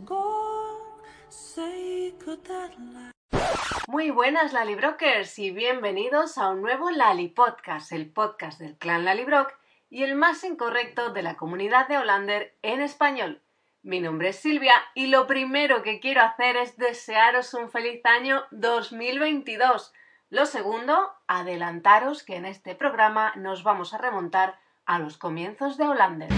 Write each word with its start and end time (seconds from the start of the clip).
Muy 3.89 4.11
buenas 4.11 4.53
Lalibrokers 4.53 5.39
y 5.39 5.51
bienvenidos 5.51 6.37
a 6.37 6.51
un 6.51 6.61
nuevo 6.61 6.91
Lali 6.91 7.29
Podcast, 7.29 7.93
el 7.93 8.11
podcast 8.11 8.61
del 8.61 8.77
clan 8.77 9.07
Lalibrock 9.07 9.55
y 9.89 10.03
el 10.03 10.15
más 10.15 10.45
incorrecto 10.45 11.15
de 11.15 11.23
la 11.23 11.39
comunidad 11.39 11.89
de 11.89 11.97
Hollander 11.97 12.55
en 12.61 12.83
español. 12.83 13.41
Mi 13.83 14.01
nombre 14.01 14.29
es 14.29 14.37
Silvia 14.37 14.75
y 14.95 15.07
lo 15.07 15.27
primero 15.27 15.83
que 15.83 16.01
quiero 16.01 16.21
hacer 16.21 16.59
es 16.59 16.77
desearos 16.77 17.55
un 17.55 17.71
feliz 17.71 18.05
año 18.05 18.45
2022. 18.51 19.95
Lo 20.29 20.45
segundo, 20.45 21.15
adelantaros 21.27 22.25
que 22.25 22.37
en 22.37 22.45
este 22.45 22.75
programa 22.75 23.33
nos 23.37 23.63
vamos 23.63 23.95
a 23.95 23.99
remontar 23.99 24.61
a 24.87 24.99
los 24.99 25.17
comienzos 25.17 25.77
de 25.77 25.85
Hollander. 25.85 26.29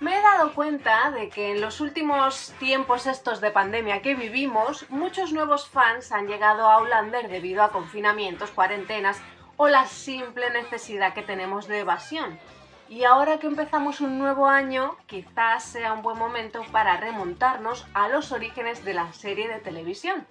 Me 0.00 0.16
he 0.16 0.22
dado 0.22 0.54
cuenta 0.54 1.10
de 1.10 1.28
que 1.28 1.52
en 1.52 1.60
los 1.60 1.80
últimos 1.80 2.52
tiempos 2.58 3.06
estos 3.06 3.40
de 3.40 3.50
pandemia 3.50 4.02
que 4.02 4.14
vivimos, 4.14 4.88
muchos 4.88 5.32
nuevos 5.32 5.68
fans 5.68 6.12
han 6.12 6.28
llegado 6.28 6.68
a 6.68 6.78
Hollander 6.78 7.28
debido 7.28 7.62
a 7.62 7.70
confinamientos, 7.70 8.50
cuarentenas 8.50 9.20
o 9.56 9.68
la 9.68 9.86
simple 9.86 10.50
necesidad 10.50 11.14
que 11.14 11.22
tenemos 11.22 11.66
de 11.66 11.80
evasión. 11.80 12.38
Y 12.88 13.04
ahora 13.04 13.38
que 13.38 13.46
empezamos 13.46 14.00
un 14.00 14.18
nuevo 14.18 14.48
año, 14.48 14.96
quizás 15.06 15.64
sea 15.64 15.92
un 15.92 16.02
buen 16.02 16.18
momento 16.18 16.62
para 16.72 16.96
remontarnos 16.96 17.86
a 17.92 18.08
los 18.08 18.32
orígenes 18.32 18.84
de 18.84 18.94
la 18.94 19.12
serie 19.12 19.46
de 19.46 19.60
televisión, 19.60 20.26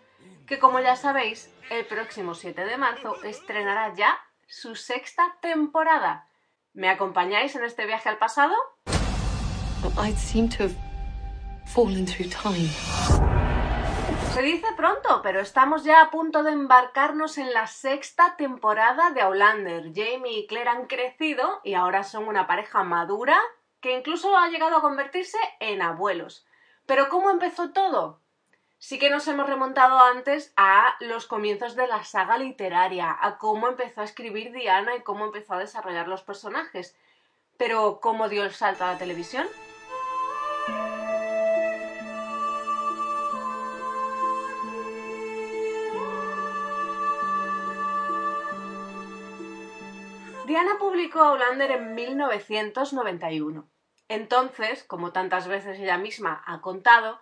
que 0.47 0.57
como 0.57 0.79
ya 0.79 0.95
sabéis, 0.95 1.53
el 1.69 1.85
próximo 1.85 2.33
7 2.33 2.65
de 2.65 2.77
marzo 2.77 3.23
estrenará 3.23 3.93
ya 3.93 4.17
su 4.47 4.75
sexta 4.75 5.37
temporada. 5.39 6.27
¿Me 6.73 6.89
acompañáis 6.89 7.55
en 7.55 7.63
este 7.63 7.85
viaje 7.85 8.09
al 8.09 8.17
pasado? 8.17 8.55
Se 14.37 14.43
dice 14.43 14.67
pronto, 14.77 15.21
pero 15.23 15.39
estamos 15.39 15.83
ya 15.83 15.99
a 15.99 16.11
punto 16.11 16.43
de 16.43 16.51
embarcarnos 16.51 17.39
en 17.39 17.51
la 17.55 17.65
sexta 17.65 18.35
temporada 18.37 19.09
de 19.09 19.21
Outlander. 19.21 19.91
Jamie 19.95 20.41
y 20.41 20.45
Claire 20.45 20.69
han 20.69 20.85
crecido 20.85 21.59
y 21.63 21.73
ahora 21.73 22.03
son 22.03 22.27
una 22.27 22.45
pareja 22.45 22.83
madura 22.83 23.41
que 23.81 23.97
incluso 23.97 24.37
ha 24.37 24.47
llegado 24.49 24.77
a 24.77 24.81
convertirse 24.81 25.39
en 25.59 25.81
abuelos. 25.81 26.45
Pero 26.85 27.09
¿cómo 27.09 27.31
empezó 27.31 27.71
todo? 27.71 28.21
Sí 28.77 28.99
que 28.99 29.09
nos 29.09 29.27
hemos 29.27 29.47
remontado 29.49 29.97
antes 29.97 30.53
a 30.55 30.95
los 30.99 31.25
comienzos 31.25 31.75
de 31.75 31.87
la 31.87 32.03
saga 32.03 32.37
literaria, 32.37 33.17
a 33.19 33.39
cómo 33.39 33.67
empezó 33.67 34.01
a 34.01 34.05
escribir 34.05 34.51
Diana 34.51 34.95
y 34.95 35.01
cómo 35.01 35.25
empezó 35.25 35.55
a 35.55 35.59
desarrollar 35.59 36.07
los 36.07 36.21
personajes. 36.21 36.95
Pero 37.57 37.99
¿cómo 38.01 38.29
dio 38.29 38.43
el 38.43 38.51
salto 38.51 38.85
a 38.85 38.91
la 38.91 38.99
televisión? 38.99 39.47
Diana 50.57 50.79
publicó 50.79 51.21
Outlander 51.21 51.69
en 51.69 51.93
1991. 51.93 53.69
Entonces, 54.09 54.83
como 54.83 55.11
tantas 55.11 55.47
veces 55.47 55.79
ella 55.79 55.99
misma 55.99 56.41
ha 56.47 56.61
contado, 56.61 57.19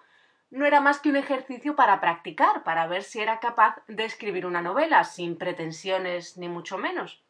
no 0.51 0.65
era 0.65 0.79
más 0.79 1.01
que 1.01 1.09
un 1.09 1.17
ejercicio 1.17 1.75
para 1.75 1.99
practicar, 1.99 2.63
para 2.63 2.87
ver 2.87 3.03
si 3.03 3.19
era 3.19 3.41
capaz 3.41 3.75
de 3.89 4.05
escribir 4.05 4.45
una 4.45 4.61
novela, 4.61 5.03
sin 5.03 5.37
pretensiones 5.37 6.37
ni 6.37 6.47
mucho 6.47 6.77
menos. 6.77 7.25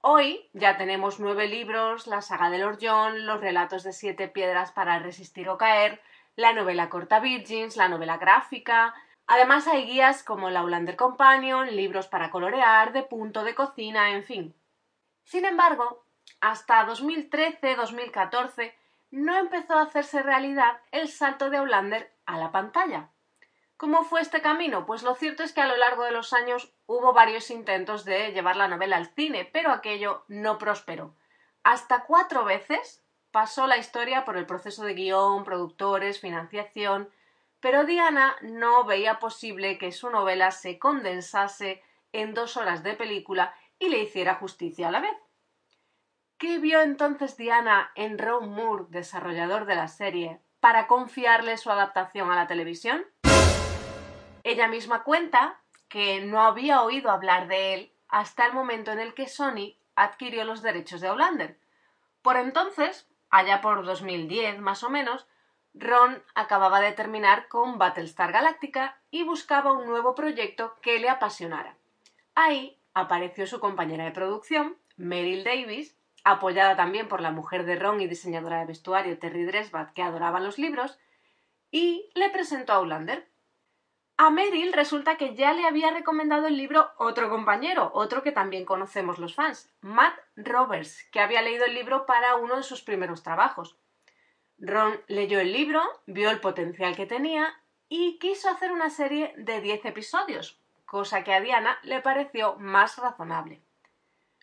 Hoy 0.00 0.48
ya 0.52 0.76
tenemos 0.76 1.18
nueve 1.18 1.48
libros, 1.48 2.06
la 2.06 2.22
saga 2.22 2.48
de 2.48 2.58
Lord 2.58 2.78
los 3.16 3.40
relatos 3.40 3.82
de 3.82 3.92
siete 3.92 4.28
piedras 4.28 4.70
para 4.70 5.00
resistir 5.00 5.48
o 5.48 5.58
caer, 5.58 6.00
la 6.36 6.52
novela 6.52 6.88
corta 6.88 7.18
Virgins, 7.18 7.76
la 7.76 7.88
novela 7.88 8.16
gráfica. 8.16 8.94
Además 9.26 9.66
hay 9.66 9.86
guías 9.86 10.22
como 10.22 10.50
la 10.50 10.60
Outlander 10.60 10.94
Companion, 10.94 11.74
libros 11.74 12.06
para 12.06 12.30
colorear, 12.30 12.92
de 12.92 13.02
punto 13.02 13.42
de 13.42 13.56
cocina, 13.56 14.10
en 14.10 14.22
fin. 14.22 14.54
Sin 15.24 15.44
embargo, 15.44 16.04
hasta 16.40 16.86
2013-2014 16.86 18.74
no 19.10 19.36
empezó 19.38 19.74
a 19.74 19.82
hacerse 19.82 20.22
realidad 20.22 20.80
el 20.90 21.08
salto 21.08 21.50
de 21.50 21.58
Outlander 21.58 22.12
a 22.26 22.38
la 22.38 22.50
pantalla. 22.50 23.10
¿Cómo 23.76 24.04
fue 24.04 24.20
este 24.20 24.40
camino? 24.40 24.86
Pues 24.86 25.02
lo 25.02 25.14
cierto 25.14 25.42
es 25.42 25.52
que 25.52 25.60
a 25.60 25.66
lo 25.66 25.76
largo 25.76 26.04
de 26.04 26.12
los 26.12 26.32
años 26.32 26.72
hubo 26.86 27.12
varios 27.12 27.50
intentos 27.50 28.04
de 28.04 28.32
llevar 28.32 28.56
la 28.56 28.68
novela 28.68 28.96
al 28.96 29.06
cine, 29.06 29.48
pero 29.52 29.70
aquello 29.70 30.24
no 30.28 30.56
prosperó. 30.56 31.14
Hasta 31.64 32.04
cuatro 32.04 32.44
veces 32.44 33.02
pasó 33.32 33.66
la 33.66 33.78
historia 33.78 34.24
por 34.24 34.36
el 34.36 34.46
proceso 34.46 34.84
de 34.84 34.94
guion, 34.94 35.44
productores, 35.44 36.20
financiación, 36.20 37.10
pero 37.60 37.84
Diana 37.84 38.36
no 38.42 38.84
veía 38.84 39.18
posible 39.18 39.78
que 39.78 39.92
su 39.92 40.10
novela 40.10 40.50
se 40.52 40.78
condensase 40.78 41.82
en 42.12 42.34
dos 42.34 42.56
horas 42.56 42.82
de 42.82 42.94
película 42.94 43.54
y 43.82 43.88
le 43.88 43.98
hiciera 43.98 44.36
justicia 44.36 44.86
a 44.86 44.90
la 44.92 45.00
vez. 45.00 45.16
¿Qué 46.38 46.58
vio 46.58 46.82
entonces 46.82 47.36
Diana 47.36 47.90
en 47.96 48.16
Ron 48.16 48.48
Moore, 48.48 48.84
desarrollador 48.90 49.66
de 49.66 49.74
la 49.74 49.88
serie, 49.88 50.40
para 50.60 50.86
confiarle 50.86 51.56
su 51.56 51.68
adaptación 51.68 52.30
a 52.30 52.36
la 52.36 52.46
televisión? 52.46 53.04
Ella 54.44 54.68
misma 54.68 55.02
cuenta 55.02 55.60
que 55.88 56.20
no 56.20 56.42
había 56.42 56.82
oído 56.82 57.10
hablar 57.10 57.48
de 57.48 57.74
él 57.74 57.92
hasta 58.08 58.46
el 58.46 58.52
momento 58.52 58.92
en 58.92 59.00
el 59.00 59.14
que 59.14 59.26
Sony 59.26 59.74
adquirió 59.96 60.44
los 60.44 60.62
derechos 60.62 61.00
de 61.00 61.08
Outlander. 61.08 61.58
Por 62.22 62.36
entonces, 62.36 63.08
allá 63.30 63.60
por 63.60 63.84
2010 63.84 64.60
más 64.60 64.84
o 64.84 64.90
menos, 64.90 65.26
Ron 65.74 66.22
acababa 66.36 66.80
de 66.80 66.92
terminar 66.92 67.48
con 67.48 67.78
Battlestar 67.78 68.30
Galactica 68.30 69.00
y 69.10 69.24
buscaba 69.24 69.72
un 69.72 69.86
nuevo 69.86 70.14
proyecto 70.14 70.76
que 70.82 71.00
le 71.00 71.08
apasionara. 71.08 71.76
Ahí 72.36 72.78
apareció 72.94 73.46
su 73.46 73.60
compañera 73.60 74.04
de 74.04 74.12
producción, 74.12 74.76
Meryl 74.96 75.44
Davis, 75.44 75.96
apoyada 76.24 76.76
también 76.76 77.08
por 77.08 77.20
la 77.20 77.30
mujer 77.30 77.64
de 77.64 77.76
Ron 77.76 78.00
y 78.00 78.06
diseñadora 78.06 78.60
de 78.60 78.66
vestuario 78.66 79.18
Terry 79.18 79.44
Dresbach, 79.44 79.92
que 79.92 80.02
adoraba 80.02 80.40
los 80.40 80.58
libros, 80.58 80.98
y 81.70 82.10
le 82.14 82.30
presentó 82.30 82.72
a 82.72 82.76
Outlander. 82.76 83.28
A 84.18 84.30
Meryl 84.30 84.72
resulta 84.72 85.16
que 85.16 85.34
ya 85.34 85.52
le 85.52 85.66
había 85.66 85.90
recomendado 85.90 86.46
el 86.46 86.56
libro 86.56 86.90
otro 86.98 87.28
compañero, 87.28 87.90
otro 87.94 88.22
que 88.22 88.30
también 88.30 88.64
conocemos 88.64 89.18
los 89.18 89.34
fans, 89.34 89.74
Matt 89.80 90.14
Roberts, 90.36 91.08
que 91.10 91.20
había 91.20 91.42
leído 91.42 91.64
el 91.64 91.74
libro 91.74 92.06
para 92.06 92.36
uno 92.36 92.56
de 92.56 92.62
sus 92.62 92.82
primeros 92.82 93.22
trabajos. 93.22 93.78
Ron 94.58 95.00
leyó 95.08 95.40
el 95.40 95.52
libro, 95.52 95.82
vio 96.06 96.30
el 96.30 96.40
potencial 96.40 96.94
que 96.94 97.06
tenía 97.06 97.52
y 97.88 98.18
quiso 98.20 98.48
hacer 98.48 98.70
una 98.70 98.90
serie 98.90 99.34
de 99.36 99.60
10 99.60 99.86
episodios, 99.86 100.61
cosa 100.92 101.24
que 101.24 101.32
a 101.32 101.40
Diana 101.40 101.78
le 101.84 102.02
pareció 102.02 102.56
más 102.56 102.98
razonable. 102.98 103.62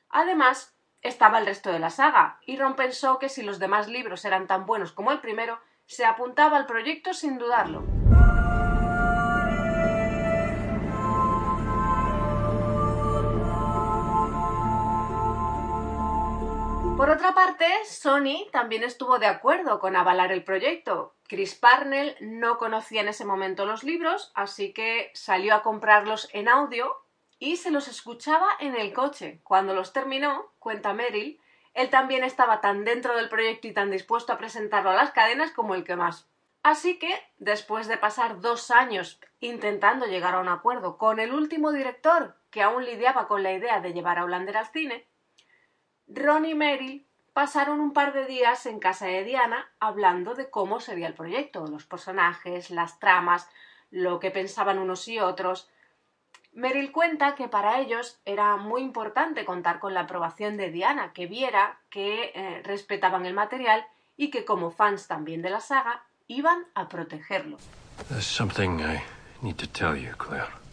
Además, 0.10 0.76
estaba 1.04 1.38
el 1.38 1.46
resto 1.46 1.72
de 1.72 1.78
la 1.78 1.92
saga, 1.92 2.40
y 2.44 2.58
Ron 2.58 2.76
pensó 2.76 3.20
que 3.20 3.30
si 3.30 3.44
los 3.44 3.60
demás 3.60 3.88
libros 3.88 4.26
eran 4.26 4.48
tan 4.48 4.66
buenos 4.66 4.92
como 4.92 5.12
el 5.12 5.20
primero, 5.20 5.60
se 5.86 6.06
apuntaba 6.06 6.58
al 6.58 6.66
proyecto 6.66 7.14
sin 7.14 7.38
dudarlo. 7.38 7.99
Por 17.00 17.12
otra 17.12 17.34
parte, 17.34 17.66
Sony 17.86 18.50
también 18.52 18.84
estuvo 18.84 19.20
de 19.20 19.26
acuerdo 19.26 19.80
con 19.80 19.96
avalar 19.96 20.34
el 20.34 20.44
proyecto. 20.44 21.16
Chris 21.30 21.56
Parnell 21.56 22.18
no 22.20 22.58
conocía 22.58 23.00
en 23.00 23.08
ese 23.08 23.24
momento 23.24 23.66
los 23.66 23.86
libros, 23.86 24.34
así 24.36 24.74
que 24.74 25.10
salió 25.14 25.56
a 25.56 25.62
comprarlos 25.62 26.28
en 26.34 26.50
audio 26.50 26.94
y 27.40 27.56
se 27.56 27.72
los 27.72 27.88
escuchaba 27.88 28.50
en 28.60 28.76
el 28.76 28.92
coche. 28.92 29.40
Cuando 29.46 29.74
los 29.74 29.94
terminó, 29.94 30.52
cuenta 30.60 30.94
Meryl, 30.94 31.40
él 31.74 31.90
también 31.90 32.26
estaba 32.26 32.60
tan 32.60 32.84
dentro 32.84 33.16
del 33.16 33.30
proyecto 33.30 33.70
y 33.70 33.74
tan 33.74 33.92
dispuesto 33.92 34.34
a 34.34 34.38
presentarlo 34.38 34.90
a 34.90 34.96
las 34.96 35.12
cadenas 35.12 35.52
como 35.52 35.76
el 35.76 35.86
que 35.86 35.96
más. 35.96 36.28
Así 36.64 37.00
que, 37.00 37.18
después 37.38 37.88
de 37.88 37.96
pasar 37.96 38.42
dos 38.42 38.72
años 38.72 39.22
intentando 39.40 40.06
llegar 40.06 40.36
a 40.36 40.42
un 40.42 40.50
acuerdo 40.50 40.98
con 40.98 41.22
el 41.22 41.34
último 41.34 41.72
director 41.72 42.36
que 42.52 42.62
aún 42.62 42.84
lidiaba 42.84 43.30
con 43.30 43.42
la 43.42 43.54
idea 43.54 43.80
de 43.80 43.94
llevar 43.94 44.20
a 44.20 44.26
Hollander 44.26 44.58
al 44.58 44.68
cine, 44.68 45.08
Ron 46.10 46.46
y 46.46 46.56
Meryl 46.56 47.06
pasaron 47.34 47.80
un 47.80 47.94
par 47.94 48.14
de 48.14 48.26
días 48.26 48.66
en 48.66 48.80
casa 48.80 49.06
de 49.06 49.24
Diana 49.24 49.70
hablando 49.80 50.34
de 50.34 50.50
cómo 50.50 50.80
sería 50.80 51.08
el 51.08 51.14
proyecto, 51.14 51.68
los 51.68 51.86
personajes, 51.86 52.72
las 52.72 53.00
tramas, 53.00 53.48
lo 53.92 54.20
que 54.20 54.32
pensaban 54.32 54.80
unos 54.80 55.08
y 55.08 55.20
otros. 55.20 55.70
Meryl 56.54 56.92
cuenta 56.92 57.36
que 57.36 57.48
para 57.48 57.80
ellos 57.80 58.20
era 58.26 58.56
muy 58.58 58.82
importante 58.82 59.46
contar 59.46 59.80
con 59.80 59.94
la 59.94 60.02
aprobación 60.02 60.58
de 60.58 60.72
Diana, 60.72 61.14
que 61.14 61.28
viera 61.28 61.80
que 61.90 62.32
eh, 62.34 62.62
respetaban 62.64 63.26
el 63.26 63.34
material 63.34 63.86
y 64.18 64.32
que 64.32 64.46
como 64.46 64.72
fans 64.72 65.08
también 65.08 65.42
de 65.42 65.52
la 65.52 65.62
saga 65.62 66.04
iban 66.28 66.66
a 66.74 66.90
protegerlo. 66.90 67.58
Claire. 70.18 70.69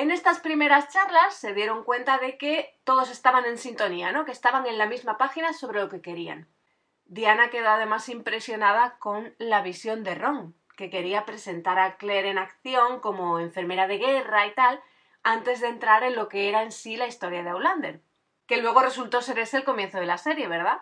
En 0.00 0.10
estas 0.10 0.40
primeras 0.40 0.88
charlas 0.88 1.34
se 1.34 1.52
dieron 1.52 1.84
cuenta 1.84 2.16
de 2.16 2.38
que 2.38 2.74
todos 2.84 3.10
estaban 3.10 3.44
en 3.44 3.58
sintonía, 3.58 4.12
¿no? 4.12 4.24
que 4.24 4.32
estaban 4.32 4.64
en 4.64 4.78
la 4.78 4.86
misma 4.86 5.18
página 5.18 5.52
sobre 5.52 5.82
lo 5.82 5.90
que 5.90 6.00
querían. 6.00 6.48
Diana 7.04 7.50
quedó 7.50 7.68
además 7.68 8.08
impresionada 8.08 8.96
con 8.98 9.34
la 9.36 9.60
visión 9.60 10.02
de 10.02 10.14
Ron, 10.14 10.54
que 10.74 10.88
quería 10.88 11.26
presentar 11.26 11.78
a 11.78 11.98
Claire 11.98 12.30
en 12.30 12.38
acción 12.38 13.00
como 13.00 13.40
enfermera 13.40 13.86
de 13.88 13.98
guerra 13.98 14.46
y 14.46 14.54
tal, 14.54 14.80
antes 15.22 15.60
de 15.60 15.68
entrar 15.68 16.02
en 16.02 16.16
lo 16.16 16.30
que 16.30 16.48
era 16.48 16.62
en 16.62 16.72
sí 16.72 16.96
la 16.96 17.06
historia 17.06 17.42
de 17.42 17.50
Aulander, 17.50 18.00
que 18.46 18.56
luego 18.56 18.80
resultó 18.80 19.20
ser 19.20 19.38
ese 19.38 19.58
el 19.58 19.64
comienzo 19.64 20.00
de 20.00 20.06
la 20.06 20.16
serie, 20.16 20.48
¿verdad? 20.48 20.80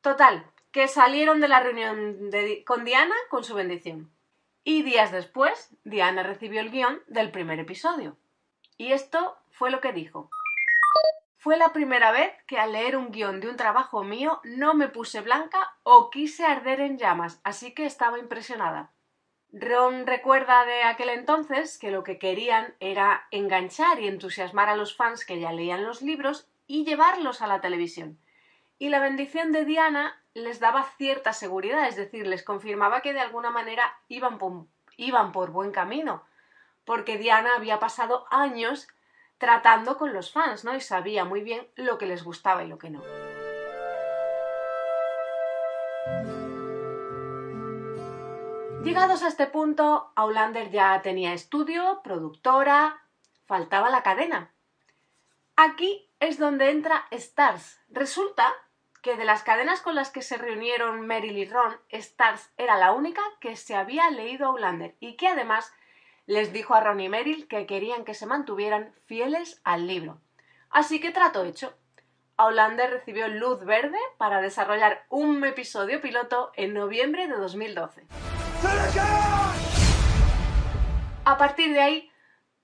Total, 0.00 0.50
que 0.70 0.88
salieron 0.88 1.42
de 1.42 1.48
la 1.48 1.60
reunión 1.60 2.30
con 2.64 2.86
Diana 2.86 3.16
con 3.28 3.44
su 3.44 3.52
bendición. 3.52 4.10
Y 4.64 4.82
días 4.82 5.12
después, 5.12 5.76
Diana 5.84 6.22
recibió 6.22 6.62
el 6.62 6.70
guion 6.70 7.02
del 7.06 7.30
primer 7.30 7.60
episodio. 7.60 8.16
Y 8.78 8.92
esto 8.92 9.36
fue 9.50 9.70
lo 9.70 9.80
que 9.80 9.92
dijo. 9.92 10.30
Fue 11.36 11.56
la 11.56 11.72
primera 11.72 12.10
vez 12.10 12.32
que 12.46 12.58
al 12.58 12.72
leer 12.72 12.96
un 12.96 13.12
guion 13.12 13.40
de 13.40 13.48
un 13.48 13.56
trabajo 13.56 14.02
mío 14.02 14.40
no 14.44 14.74
me 14.74 14.88
puse 14.88 15.20
blanca 15.20 15.76
o 15.84 16.10
quise 16.10 16.44
arder 16.44 16.80
en 16.80 16.98
llamas, 16.98 17.40
así 17.44 17.72
que 17.72 17.86
estaba 17.86 18.18
impresionada. 18.18 18.90
Ron 19.52 20.06
recuerda 20.06 20.64
de 20.64 20.82
aquel 20.82 21.08
entonces 21.08 21.78
que 21.78 21.90
lo 21.90 22.02
que 22.02 22.18
querían 22.18 22.74
era 22.80 23.28
enganchar 23.30 24.00
y 24.00 24.08
entusiasmar 24.08 24.68
a 24.68 24.76
los 24.76 24.96
fans 24.96 25.24
que 25.24 25.38
ya 25.38 25.52
leían 25.52 25.84
los 25.84 26.02
libros 26.02 26.48
y 26.66 26.84
llevarlos 26.84 27.42
a 27.42 27.46
la 27.46 27.60
televisión. 27.60 28.18
Y 28.78 28.88
la 28.88 28.98
bendición 28.98 29.52
de 29.52 29.64
Diana 29.64 30.20
les 30.34 30.60
daba 30.60 30.82
cierta 30.98 31.32
seguridad, 31.32 31.88
es 31.88 31.96
decir, 31.96 32.26
les 32.26 32.42
confirmaba 32.42 33.00
que 33.00 33.12
de 33.12 33.20
alguna 33.20 33.50
manera 33.50 33.98
iban 34.08 34.36
por, 34.38 34.66
iban 34.96 35.32
por 35.32 35.50
buen 35.50 35.70
camino, 35.70 36.24
porque 36.86 37.18
Diana 37.18 37.56
había 37.56 37.78
pasado 37.78 38.26
años 38.30 38.88
tratando 39.36 39.98
con 39.98 40.14
los 40.14 40.32
fans, 40.32 40.64
¿no? 40.64 40.74
Y 40.74 40.80
sabía 40.80 41.26
muy 41.26 41.42
bien 41.42 41.68
lo 41.74 41.98
que 41.98 42.06
les 42.06 42.24
gustaba 42.24 42.64
y 42.64 42.68
lo 42.68 42.78
que 42.78 42.88
no. 42.88 43.02
Llegados 48.82 49.24
a 49.24 49.28
este 49.28 49.48
punto, 49.48 50.12
Aulander 50.14 50.70
ya 50.70 51.02
tenía 51.02 51.34
estudio, 51.34 52.00
productora, 52.04 53.02
faltaba 53.44 53.90
la 53.90 54.04
cadena. 54.04 54.52
Aquí 55.56 56.08
es 56.20 56.38
donde 56.38 56.70
entra 56.70 57.06
Stars. 57.10 57.80
Resulta 57.88 58.54
que 59.02 59.16
de 59.16 59.24
las 59.24 59.42
cadenas 59.42 59.80
con 59.80 59.96
las 59.96 60.10
que 60.10 60.22
se 60.22 60.36
reunieron 60.36 61.06
Meryl 61.06 61.36
y 61.36 61.46
Ron, 61.46 61.76
Stars 61.88 62.50
era 62.56 62.78
la 62.78 62.92
única 62.92 63.22
que 63.40 63.56
se 63.56 63.74
había 63.74 64.08
leído 64.10 64.46
Aulander 64.46 64.94
y 65.00 65.16
que 65.16 65.28
además 65.28 65.72
les 66.26 66.52
dijo 66.52 66.74
a 66.74 66.80
Ron 66.80 67.00
y 67.00 67.08
Meryl 67.08 67.48
que 67.48 67.66
querían 67.66 68.04
que 68.04 68.14
se 68.14 68.26
mantuvieran 68.26 68.92
fieles 69.06 69.60
al 69.64 69.86
libro. 69.86 70.20
Así 70.70 71.00
que 71.00 71.12
trato 71.12 71.44
hecho. 71.44 71.74
Aulander 72.36 72.90
recibió 72.90 73.28
luz 73.28 73.64
verde 73.64 73.98
para 74.18 74.42
desarrollar 74.42 75.06
un 75.08 75.42
episodio 75.44 76.02
piloto 76.02 76.52
en 76.54 76.74
noviembre 76.74 77.28
de 77.28 77.36
2012. 77.36 78.06
A 81.24 81.38
partir 81.38 81.72
de 81.72 81.80
ahí, 81.80 82.10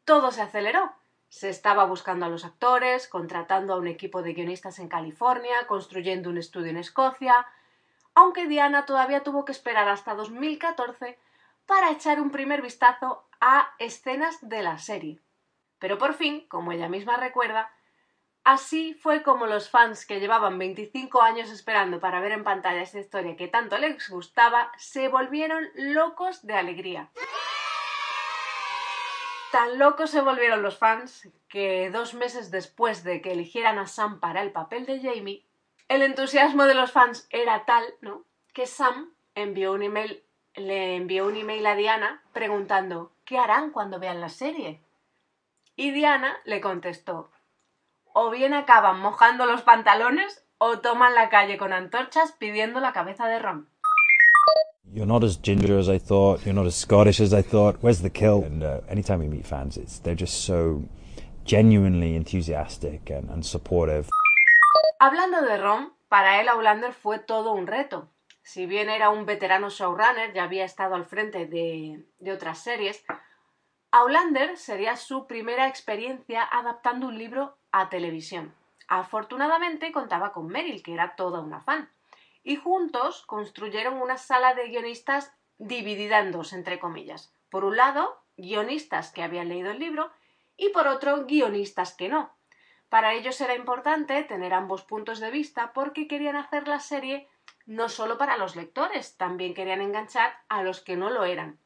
todo 0.05 0.31
se 0.31 0.43
aceleró. 0.43 0.93
Se 1.31 1.49
estaba 1.49 1.87
buscando 1.87 2.27
a 2.27 2.29
los 2.29 2.45
actores, 2.45 3.09
contratando 3.09 3.73
a 3.73 3.79
un 3.79 3.87
equipo 3.87 4.23
de 4.23 4.35
guionistas 4.35 4.79
en 4.79 4.89
California, 4.89 5.67
construyendo 5.67 6.29
un 6.29 6.37
estudio 6.37 6.69
en 6.69 6.77
Escocia, 6.77 7.47
aunque 8.15 8.47
Diana 8.47 8.85
todavía 8.85 9.23
tuvo 9.23 9.47
que 9.47 9.53
esperar 9.53 9.89
hasta 9.89 10.15
2014 10.15 11.19
para 11.65 11.91
echar 11.91 12.21
un 12.21 12.31
primer 12.31 12.61
vistazo 12.61 13.25
a 13.43 13.75
escenas 13.81 14.39
de 14.41 14.63
la 14.63 14.79
serie. 14.79 15.19
Pero 15.81 15.99
por 15.99 16.15
fin, 16.15 16.47
como 16.47 16.71
ella 16.71 16.89
misma 16.89 17.17
recuerda, 17.17 17.73
así 18.45 18.95
fue 18.95 19.25
como 19.25 19.49
los 19.49 19.69
fans 19.69 20.07
que 20.07 20.21
llevaban 20.21 20.61
25 20.61 21.21
años 21.21 21.51
esperando 21.51 21.99
para 21.99 22.21
ver 22.21 22.31
en 22.31 22.45
pantalla 22.45 22.83
esta 22.83 23.01
historia 23.01 23.37
que 23.37 23.49
tanto 23.49 23.77
les 23.79 24.09
gustaba, 24.09 24.71
se 24.79 25.09
volvieron 25.09 25.69
locos 25.75 26.47
de 26.47 26.55
alegría. 26.55 27.11
Tan 29.51 29.77
locos 29.77 30.11
se 30.11 30.21
volvieron 30.21 30.63
los 30.63 30.79
fans 30.79 31.29
que 31.49 31.91
dos 31.91 32.15
meses 32.15 32.53
después 32.53 33.03
de 33.03 33.21
que 33.21 33.33
eligieran 33.33 33.81
a 33.81 33.89
Sam 33.89 34.21
para 34.21 34.41
el 34.41 34.53
papel 34.53 34.87
de 34.87 35.01
Jamie, 35.01 35.45
el 35.89 36.03
entusiasmo 36.03 36.65
de 36.67 36.75
los 36.75 36.93
fans 36.93 37.27
era 37.31 37.65
tal, 37.65 37.85
¿no? 38.01 38.25
Que 38.55 38.67
Sam 38.67 39.13
le 39.35 39.43
envió 40.97 41.27
un 41.27 41.37
email 41.37 41.67
a 41.67 41.75
Diana 41.75 42.23
preguntando 42.33 43.13
¿qué 43.33 43.39
harán 43.39 43.71
cuando 43.71 43.99
vean 43.99 44.21
la 44.21 44.29
serie? 44.29 44.83
Y 45.75 45.91
Diana 45.91 46.37
le 46.45 46.61
contestó 46.61 47.31
o 48.13 48.29
bien 48.29 48.53
acaban 48.53 49.01
mojando 49.01 49.47
los 49.47 49.63
pantalones 49.63 50.45
o 50.59 50.81
toman 50.81 51.15
la 51.15 51.31
calle 51.31 51.57
con 51.57 51.73
antorchas 51.73 52.33
pidiendo 52.33 52.79
la 52.79 52.93
cabeza 52.93 53.27
de 53.29 53.39
Ron. 53.39 53.71
You're 54.85 55.07
not 55.07 55.25
as 55.25 55.41
ginger 55.41 55.79
as 55.79 55.89
I 55.89 55.99
thought. 55.99 56.45
You're 56.45 56.53
not 56.53 56.67
as 56.67 56.75
Scottish 56.75 57.23
as 57.23 57.33
I 57.33 57.41
thought. 57.41 57.79
Where's 57.81 58.03
the 58.03 58.11
kill? 58.11 58.45
And 58.45 58.63
uh, 58.63 58.81
anytime 58.91 59.21
we 59.21 59.29
meet 59.29 59.47
fans, 59.47 59.79
it's 59.79 59.99
they're 59.99 60.15
just 60.15 60.45
so 60.45 60.83
genuinely 61.47 62.15
enthusiastic 62.15 63.09
and, 63.09 63.31
and 63.31 63.47
supportive. 63.47 64.11
Hablando 65.01 65.41
de 65.41 65.57
Ron, 65.57 65.95
para 66.11 66.43
él 66.43 66.51
Aulander 66.51 66.93
fue 66.93 67.19
todo 67.19 67.55
un 67.55 67.67
reto. 67.67 68.12
Si 68.43 68.67
bien 68.67 68.91
era 68.91 69.11
un 69.11 69.25
veterano 69.25 69.71
showrunner, 69.71 70.33
ya 70.33 70.45
había 70.45 70.65
estado 70.65 70.95
al 70.95 71.07
frente 71.07 71.47
de, 71.47 72.05
otras 72.33 72.59
series, 72.59 73.05
Aulander 73.93 74.57
sería 74.57 74.97
su 74.97 75.27
primera 75.27 75.69
experiencia 75.69 76.43
adaptando 76.43 77.07
un 77.07 77.19
libro 77.19 77.57
a 77.71 77.89
televisión. 77.89 78.55
Afortunadamente 78.89 79.93
contaba 79.93 80.33
con 80.33 80.49
Meryl, 80.49 80.83
que 80.83 80.95
era 80.95 81.15
toda 81.15 81.41
una 81.41 81.61
fan, 81.61 81.91
y 82.43 82.57
juntos 82.57 83.25
construyeron 83.27 84.03
una 84.03 84.19
sala 84.19 84.55
de 84.55 84.69
guionistas 84.69 85.33
dividida 85.59 86.19
en 86.19 86.33
dos, 86.33 86.53
entre 86.53 86.81
comillas. 86.81 87.33
Por 87.49 87.65
un 87.65 87.77
lado, 87.77 88.23
guionistas 88.37 89.13
que 89.13 89.23
habían 89.23 89.49
leído 89.49 89.71
el 89.71 89.79
libro 89.79 90.11
y 90.57 90.71
por 90.71 90.89
otro, 90.89 91.27
guionistas 91.27 91.95
que 91.95 92.09
no. 92.09 92.35
Para 92.89 93.15
ellos 93.15 93.41
era 93.41 93.55
importante 93.55 94.23
tener 94.25 94.53
ambos 94.53 94.83
puntos 94.83 95.21
de 95.21 95.31
vista 95.31 95.73
porque 95.73 96.09
querían 96.09 96.37
hacer 96.37 96.69
la 96.69 96.81
serie 96.81 97.29
no 97.67 97.89
solo 97.89 98.19
para 98.19 98.37
los 98.37 98.57
lectores, 98.57 99.17
también 99.17 99.55
querían 99.55 99.81
enganchar 99.81 100.35
a 100.49 100.63
los 100.63 100.81
que 100.81 100.97
no 100.97 101.11
lo 101.11 101.25
eran. 101.25 101.59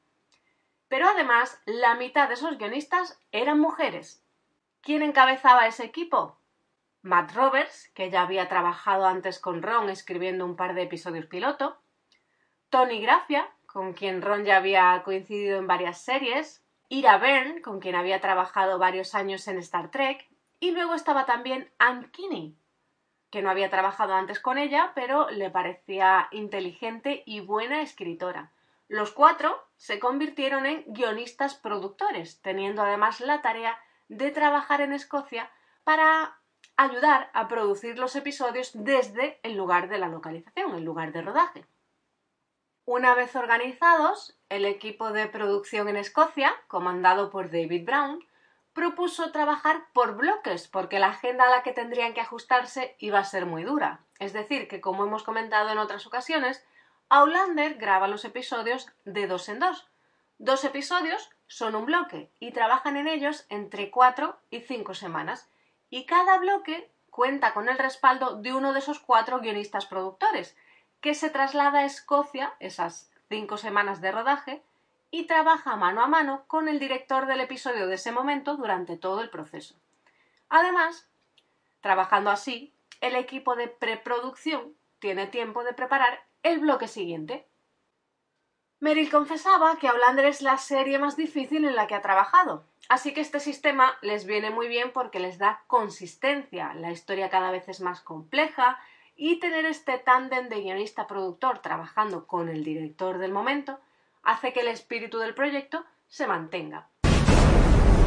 Pero 0.88 1.08
además, 1.08 1.60
la 1.67 1.94
mitad 1.94 2.29
de 2.29 2.34
esos 2.34 2.58
guionistas 2.58 3.20
eran 3.32 3.58
mujeres. 3.58 4.22
¿Quién 4.82 5.03
encabezaba 5.03 5.67
ese 5.67 5.84
equipo? 5.84 6.38
Matt 7.03 7.34
Roberts, 7.34 7.91
que 7.94 8.10
ya 8.10 8.22
había 8.22 8.48
trabajado 8.48 9.06
antes 9.06 9.38
con 9.38 9.62
Ron 9.62 9.91
escribiendo 9.91 10.44
un 10.44 10.56
par 10.56 10.74
de 10.74 10.82
episodios 10.82 11.26
piloto, 11.26 11.79
Tony 12.70 13.00
Gracia, 13.00 13.48
con 13.67 13.93
quien 13.93 14.22
Ron 14.22 14.44
ya 14.44 14.56
había 14.56 15.03
coincidido 15.05 15.58
en 15.58 15.67
varias 15.67 16.00
series, 16.00 16.65
Ira 16.88 17.19
Byrne, 17.19 17.62
con 17.62 17.81
quien 17.81 17.94
había 17.94 18.20
trabajado 18.20 18.79
varios 18.79 19.15
años 19.15 19.46
en 19.48 19.58
Star 19.58 19.91
Trek, 19.91 20.29
y 20.60 20.70
luego 20.70 20.94
estaba 20.94 21.26
también 21.26 21.70
Ann 21.79 22.10
Kinney, 22.10 22.56
que 23.36 23.43
no 23.43 23.50
había 23.50 23.69
trabajado 23.69 24.14
antes 24.14 24.40
con 24.40 24.56
ella, 24.56 24.93
pero 24.94 25.28
le 25.28 25.50
parecía 25.50 26.26
inteligente 26.31 27.22
y 27.26 27.40
buena 27.40 27.82
escritora. 27.82 28.50
Los 28.88 29.12
cuatro 29.12 29.62
se 29.76 29.98
convirtieron 29.98 30.64
en 30.64 30.84
guionistas 30.86 31.55
productores, 31.55 32.40
teniendo 32.40 32.81
además 32.81 33.20
la 33.20 33.43
tarea 33.43 33.78
de 34.08 34.31
trabajar 34.31 34.81
en 34.81 34.94
Escocia 34.94 35.50
para 35.84 36.38
ayudar 36.78 37.31
a 37.34 37.46
producir 37.46 37.98
los 37.98 38.16
episodios 38.16 38.70
desde 38.72 39.38
el 39.43 39.55
lugar 39.55 39.90
de 39.90 39.98
la 39.98 40.08
localización, 40.08 40.74
el 40.74 40.84
lugar 40.84 41.12
de 41.12 41.20
rodaje. 41.20 41.66
Una 42.86 43.14
vez 43.14 43.36
organizados, 43.36 44.40
el 44.48 44.64
equipo 44.64 45.12
de 45.12 45.26
producción 45.26 45.90
en 45.90 45.98
Escocia, 45.98 46.55
comandado 46.69 47.28
por 47.28 47.50
David 47.50 47.84
Brown, 47.84 48.24
propuso 48.77 49.33
trabajar 49.33 49.87
por 49.95 50.17
bloques, 50.17 50.69
porque 50.69 50.99
la 50.99 51.09
agenda 51.09 51.47
a 51.47 51.51
la 51.51 51.63
que 51.63 51.73
tendrían 51.73 52.13
que 52.13 52.21
ajustarse 52.21 52.95
iba 52.99 53.19
a 53.19 53.25
ser 53.25 53.47
muy 53.47 53.65
dura. 53.65 54.01
Es 54.19 54.35
decir, 54.35 54.69
que 54.69 54.83
como 54.83 55.06
hemos 55.06 55.23
comentado 55.23 55.71
en 55.71 55.79
otras 55.79 56.06
ocasiones, 56.06 56.63
Aulander 57.09 57.77
graba 57.77 58.06
los 58.06 58.27
episodios 58.27 58.93
de 59.06 59.27
dos 59.27 59.49
en 59.49 59.61
dos. 59.61 59.89
Dos 60.37 60.63
episodios 60.65 61.31
son 61.47 61.75
un 61.75 61.87
bloque 61.87 62.31
y 62.39 62.53
trabajan 62.53 62.99
en 62.99 63.09
ellos 63.09 63.47
entre 63.49 63.91
cuatro 63.91 64.39
y 64.51 64.61
cinco 64.61 64.93
semanas. 64.93 65.49
Y 65.89 66.05
cada 66.05 66.37
bloque 66.37 66.93
cuenta 67.11 67.55
con 67.55 67.71
el 67.71 67.79
respaldo 67.79 68.37
de 68.37 68.53
uno 68.53 68.75
de 68.75 68.81
esos 68.81 68.99
cuatro 68.99 69.41
guionistas 69.41 69.87
productores, 69.87 70.55
que 71.01 71.15
se 71.15 71.31
traslada 71.31 71.79
a 71.79 71.85
Escocia 71.87 72.53
esas 72.61 73.11
cinco 73.31 73.56
semanas 73.56 74.03
de 74.03 74.13
rodaje 74.13 74.63
y 75.10 75.27
trabaja 75.27 75.77
mano 75.77 76.03
a 76.03 76.06
mano 76.06 76.44
con 76.46 76.69
el 76.69 76.79
director 76.79 77.27
del 77.27 77.41
episodio 77.41 77.86
de 77.86 77.94
ese 77.94 78.13
momento 78.13 78.56
durante 78.56 78.96
todo 78.96 79.22
el 79.22 79.31
proceso. 79.31 79.75
Además, 80.48 81.08
trabajando 81.81 82.31
así, 82.31 82.72
el 83.01 83.15
equipo 83.15 83.56
de 83.56 83.69
preproducción 83.69 84.75
tiene 84.98 85.27
tiempo 85.27 85.65
de 85.65 85.75
preparar 85.75 86.25
el 86.43 86.60
bloque 86.60 86.89
siguiente. 86.89 87.46
Meryl 88.81 89.10
confesaba 89.10 89.79
que 89.79 89.89
Outlander 89.89 90.27
es 90.27 90.43
la 90.43 90.58
serie 90.58 90.98
más 90.98 91.17
difícil 91.17 91.65
en 91.65 91.77
la 91.77 91.86
que 91.86 91.94
ha 91.94 92.03
trabajado, 92.03 92.65
así 92.89 93.15
que 93.15 93.20
este 93.20 93.41
sistema 93.41 93.96
les 94.03 94.27
viene 94.27 94.51
muy 94.51 94.69
bien 94.69 94.93
porque 94.93 95.19
les 95.19 95.39
da 95.39 95.63
consistencia, 95.67 96.75
la 96.75 96.91
historia 96.91 97.31
cada 97.31 97.51
vez 97.51 97.69
es 97.69 97.81
más 97.81 98.01
compleja 98.01 98.79
y 99.17 99.41
tener 99.41 99.65
este 99.65 99.98
tándem 99.98 100.51
de 100.51 100.60
guionista-productor 100.60 101.60
trabajando 101.60 102.27
con 102.27 102.51
el 102.51 102.65
director 102.65 103.17
del 103.19 103.32
momento 103.32 103.81
hace 104.27 104.53
que 104.53 104.61
el 104.61 104.69
espíritu 104.69 105.19
del 105.19 105.35
proyecto 105.35 105.85
se 106.09 106.27
mantenga. 106.27 106.91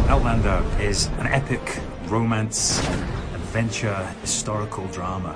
Outlander 0.10 0.62
is 0.82 1.08
an 1.20 1.28
epic 1.28 1.62
romance, 2.08 2.80
adventure, 3.34 4.06
historical 4.22 4.86
drama. 4.92 5.36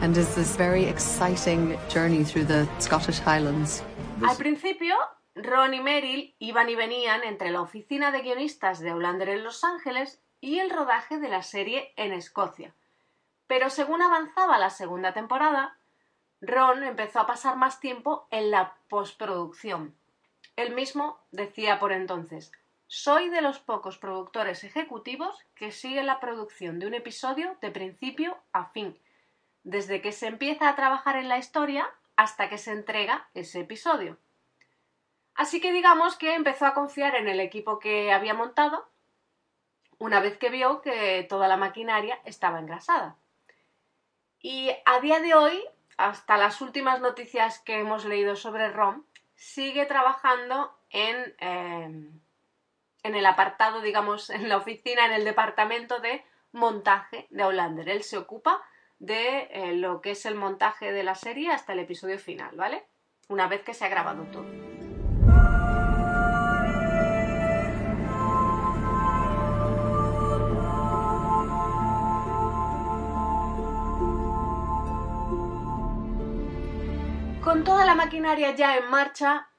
And 0.00 0.16
is 0.16 0.34
this 0.34 0.56
very 0.56 0.84
exciting 0.84 1.76
journey 1.88 2.24
through 2.24 2.46
the 2.46 2.66
Scottish 2.78 3.20
Highlands. 3.20 3.82
Al 4.26 4.36
principio, 4.36 4.94
Ron 5.34 5.74
y 5.74 5.80
Meryl 5.80 6.34
iban 6.38 6.68
y 6.68 6.74
venían 6.74 7.24
entre 7.24 7.50
la 7.50 7.60
oficina 7.60 8.10
de 8.10 8.22
guionistas 8.22 8.80
de 8.80 8.90
Outlander 8.90 9.28
en 9.28 9.44
Los 9.44 9.62
Ángeles 9.64 10.20
y 10.40 10.58
el 10.58 10.70
rodaje 10.70 11.18
de 11.18 11.28
la 11.28 11.42
serie 11.42 11.92
en 11.96 12.12
Escocia. 12.12 12.74
Pero 13.46 13.68
según 13.68 14.02
avanzaba 14.02 14.58
la 14.58 14.70
segunda 14.70 15.12
temporada, 15.12 15.76
Ron 16.40 16.82
empezó 16.84 17.20
a 17.20 17.26
pasar 17.26 17.56
más 17.56 17.80
tiempo 17.80 18.26
en 18.30 18.50
la 18.50 18.74
postproducción. 18.88 19.94
Él 20.56 20.74
mismo 20.74 21.18
decía 21.32 21.78
por 21.78 21.92
entonces, 21.92 22.52
soy 22.86 23.28
de 23.28 23.40
los 23.40 23.58
pocos 23.58 23.98
productores 23.98 24.62
ejecutivos 24.62 25.44
que 25.54 25.72
siguen 25.72 26.06
la 26.06 26.20
producción 26.20 26.78
de 26.78 26.86
un 26.86 26.94
episodio 26.94 27.56
de 27.60 27.70
principio 27.70 28.38
a 28.52 28.66
fin, 28.66 28.98
desde 29.64 30.00
que 30.00 30.12
se 30.12 30.26
empieza 30.26 30.68
a 30.68 30.76
trabajar 30.76 31.16
en 31.16 31.28
la 31.28 31.38
historia 31.38 31.90
hasta 32.16 32.48
que 32.48 32.58
se 32.58 32.72
entrega 32.72 33.28
ese 33.34 33.60
episodio. 33.60 34.18
Así 35.34 35.60
que 35.60 35.72
digamos 35.72 36.16
que 36.16 36.34
empezó 36.34 36.66
a 36.66 36.74
confiar 36.74 37.16
en 37.16 37.28
el 37.28 37.40
equipo 37.40 37.80
que 37.80 38.12
había 38.12 38.34
montado 38.34 38.88
una 39.98 40.20
vez 40.20 40.38
que 40.38 40.50
vio 40.50 40.80
que 40.80 41.26
toda 41.28 41.48
la 41.48 41.56
maquinaria 41.56 42.20
estaba 42.24 42.60
engrasada. 42.60 43.16
Y 44.40 44.70
a 44.84 45.00
día 45.00 45.20
de 45.20 45.34
hoy, 45.34 45.64
hasta 45.96 46.36
las 46.36 46.60
últimas 46.60 47.00
noticias 47.00 47.60
que 47.60 47.78
hemos 47.78 48.04
leído 48.04 48.36
sobre 48.36 48.68
Rom, 48.68 49.04
sigue 49.44 49.84
trabajando 49.84 50.74
en, 50.90 51.34
eh, 51.38 52.10
en 53.02 53.14
el 53.14 53.26
apartado, 53.26 53.82
digamos, 53.82 54.30
en 54.30 54.48
la 54.48 54.56
oficina, 54.56 55.04
en 55.04 55.12
el 55.12 55.24
departamento 55.24 56.00
de 56.00 56.24
montaje 56.52 57.26
de 57.30 57.44
Hollander. 57.44 57.88
Él 57.88 58.02
se 58.02 58.16
ocupa 58.16 58.62
de 58.98 59.48
eh, 59.50 59.74
lo 59.74 60.00
que 60.00 60.12
es 60.12 60.24
el 60.24 60.34
montaje 60.34 60.92
de 60.92 61.02
la 61.02 61.14
serie 61.14 61.50
hasta 61.50 61.74
el 61.74 61.80
episodio 61.80 62.18
final, 62.18 62.56
¿vale? 62.56 62.84
Una 63.28 63.46
vez 63.46 63.62
que 63.62 63.74
se 63.74 63.84
ha 63.84 63.88
grabado 63.88 64.24
todo. 64.24 64.73
Con 77.44 77.62
toda 77.62 77.84
la 77.84 77.94
maquinaria 77.94 78.52
ya 78.52 78.78
en 78.78 78.88
marcha, 78.88 79.50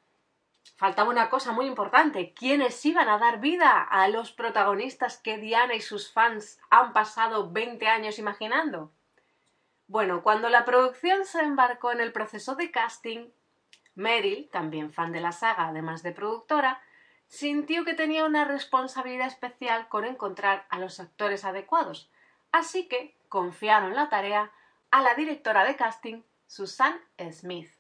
faltaba 0.76 1.12
una 1.12 1.30
cosa 1.30 1.52
muy 1.52 1.68
importante. 1.68 2.34
¿Quiénes 2.34 2.84
iban 2.84 3.08
a 3.08 3.20
dar 3.20 3.40
vida 3.40 3.80
a 3.80 4.08
los 4.08 4.32
protagonistas 4.32 5.18
que 5.18 5.38
Diana 5.38 5.76
y 5.76 5.82
sus 5.82 6.12
fans 6.12 6.60
han 6.72 6.94
pasado 6.94 7.52
20 7.52 7.88
años 7.88 8.18
imaginando? 8.18 8.92
Bueno, 9.86 10.24
cuando 10.24 10.50
la 10.50 10.66
producción 10.66 11.26
se 11.26 11.42
embarcó 11.42 11.92
en 11.92 12.02
el 12.02 12.12
proceso 12.12 12.56
de 12.56 12.72
casting, 12.72 13.30
Meryl, 13.94 14.50
también 14.50 14.92
fan 14.92 15.12
de 15.12 15.22
la 15.22 15.32
saga, 15.32 15.68
además 15.68 16.02
de 16.02 16.12
productora, 16.12 16.82
sintió 17.28 17.86
que 17.86 17.94
tenía 17.94 18.26
una 18.26 18.46
responsabilidad 18.46 19.28
especial 19.28 19.90
con 19.90 20.06
encontrar 20.06 20.66
a 20.72 20.80
los 20.80 21.00
actores 21.00 21.46
adecuados, 21.46 22.10
así 22.52 22.88
que 22.88 23.16
confiaron 23.30 23.94
la 23.94 24.10
tarea 24.10 24.52
a 24.90 25.04
la 25.04 25.14
directora 25.14 25.64
de 25.64 25.76
casting, 25.76 26.24
Susan 26.48 27.00
Smith. 27.32 27.75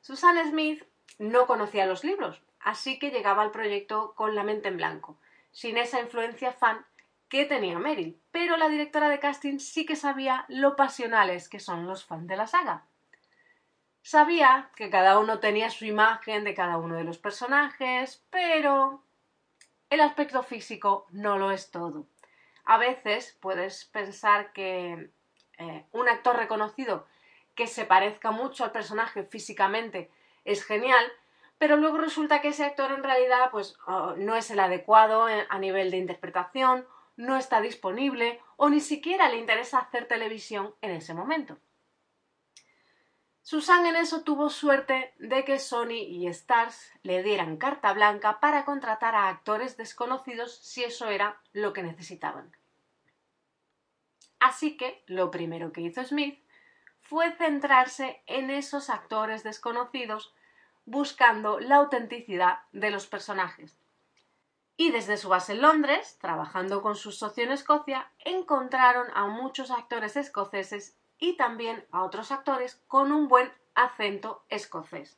Susan 0.00 0.36
Smith 0.48 0.84
no 1.18 1.46
conocía 1.46 1.86
los 1.86 2.04
libros, 2.04 2.42
así 2.60 2.98
que 2.98 3.10
llegaba 3.10 3.42
al 3.42 3.50
proyecto 3.50 4.14
con 4.14 4.34
la 4.34 4.44
mente 4.44 4.68
en 4.68 4.76
blanco, 4.76 5.18
sin 5.50 5.76
esa 5.76 6.00
influencia 6.00 6.52
fan 6.52 6.84
que 7.28 7.44
tenía 7.44 7.78
Meryl, 7.78 8.18
pero 8.30 8.56
la 8.56 8.68
directora 8.68 9.08
de 9.08 9.18
casting 9.18 9.58
sí 9.58 9.84
que 9.84 9.96
sabía 9.96 10.44
lo 10.48 10.76
pasionales 10.76 11.48
que 11.48 11.60
son 11.60 11.86
los 11.86 12.04
fans 12.04 12.26
de 12.26 12.36
la 12.36 12.46
saga. 12.46 12.84
Sabía 14.02 14.70
que 14.74 14.88
cada 14.88 15.18
uno 15.18 15.38
tenía 15.38 15.68
su 15.68 15.84
imagen 15.84 16.44
de 16.44 16.54
cada 16.54 16.78
uno 16.78 16.96
de 16.96 17.04
los 17.04 17.18
personajes, 17.18 18.24
pero 18.30 19.02
el 19.90 20.00
aspecto 20.00 20.42
físico 20.42 21.06
no 21.10 21.38
lo 21.38 21.50
es 21.50 21.70
todo. 21.70 22.06
A 22.64 22.78
veces 22.78 23.36
puedes 23.40 23.84
pensar 23.86 24.52
que 24.52 25.10
eh, 25.58 25.86
un 25.92 26.08
actor 26.08 26.36
reconocido 26.36 27.06
que 27.58 27.66
se 27.66 27.84
parezca 27.84 28.30
mucho 28.30 28.62
al 28.62 28.70
personaje 28.70 29.24
físicamente 29.24 30.12
es 30.44 30.64
genial, 30.64 31.04
pero 31.58 31.76
luego 31.76 31.98
resulta 31.98 32.40
que 32.40 32.50
ese 32.50 32.64
actor 32.64 32.92
en 32.92 33.02
realidad 33.02 33.50
pues 33.50 33.76
oh, 33.88 34.14
no 34.16 34.36
es 34.36 34.52
el 34.52 34.60
adecuado 34.60 35.26
a 35.26 35.58
nivel 35.58 35.90
de 35.90 35.96
interpretación, 35.96 36.86
no 37.16 37.36
está 37.36 37.60
disponible 37.60 38.40
o 38.56 38.68
ni 38.68 38.78
siquiera 38.78 39.28
le 39.28 39.38
interesa 39.38 39.80
hacer 39.80 40.06
televisión 40.06 40.72
en 40.82 40.92
ese 40.92 41.14
momento. 41.14 41.58
Susan 43.42 43.84
en 43.86 43.96
eso 43.96 44.22
tuvo 44.22 44.50
suerte 44.50 45.12
de 45.18 45.44
que 45.44 45.58
Sony 45.58 46.04
y 46.06 46.28
Stars 46.28 46.92
le 47.02 47.24
dieran 47.24 47.56
carta 47.56 47.92
blanca 47.92 48.38
para 48.38 48.64
contratar 48.64 49.16
a 49.16 49.28
actores 49.28 49.76
desconocidos 49.76 50.56
si 50.62 50.84
eso 50.84 51.08
era 51.08 51.40
lo 51.52 51.72
que 51.72 51.82
necesitaban. 51.82 52.52
Así 54.38 54.76
que 54.76 55.02
lo 55.08 55.32
primero 55.32 55.72
que 55.72 55.80
hizo 55.80 56.04
Smith 56.04 56.38
fue 57.08 57.32
centrarse 57.32 58.22
en 58.26 58.50
esos 58.50 58.90
actores 58.90 59.42
desconocidos 59.42 60.34
buscando 60.84 61.58
la 61.58 61.76
autenticidad 61.76 62.60
de 62.72 62.90
los 62.90 63.06
personajes. 63.06 63.78
Y 64.76 64.90
desde 64.90 65.16
su 65.16 65.30
base 65.30 65.54
en 65.54 65.62
Londres, 65.62 66.18
trabajando 66.20 66.82
con 66.82 66.96
su 66.96 67.10
socio 67.10 67.44
en 67.44 67.52
Escocia, 67.52 68.12
encontraron 68.18 69.06
a 69.14 69.26
muchos 69.26 69.70
actores 69.70 70.16
escoceses 70.16 70.98
y 71.18 71.36
también 71.38 71.86
a 71.92 72.04
otros 72.04 72.30
actores 72.30 72.82
con 72.88 73.10
un 73.10 73.26
buen 73.26 73.50
acento 73.74 74.44
escocés. 74.50 75.16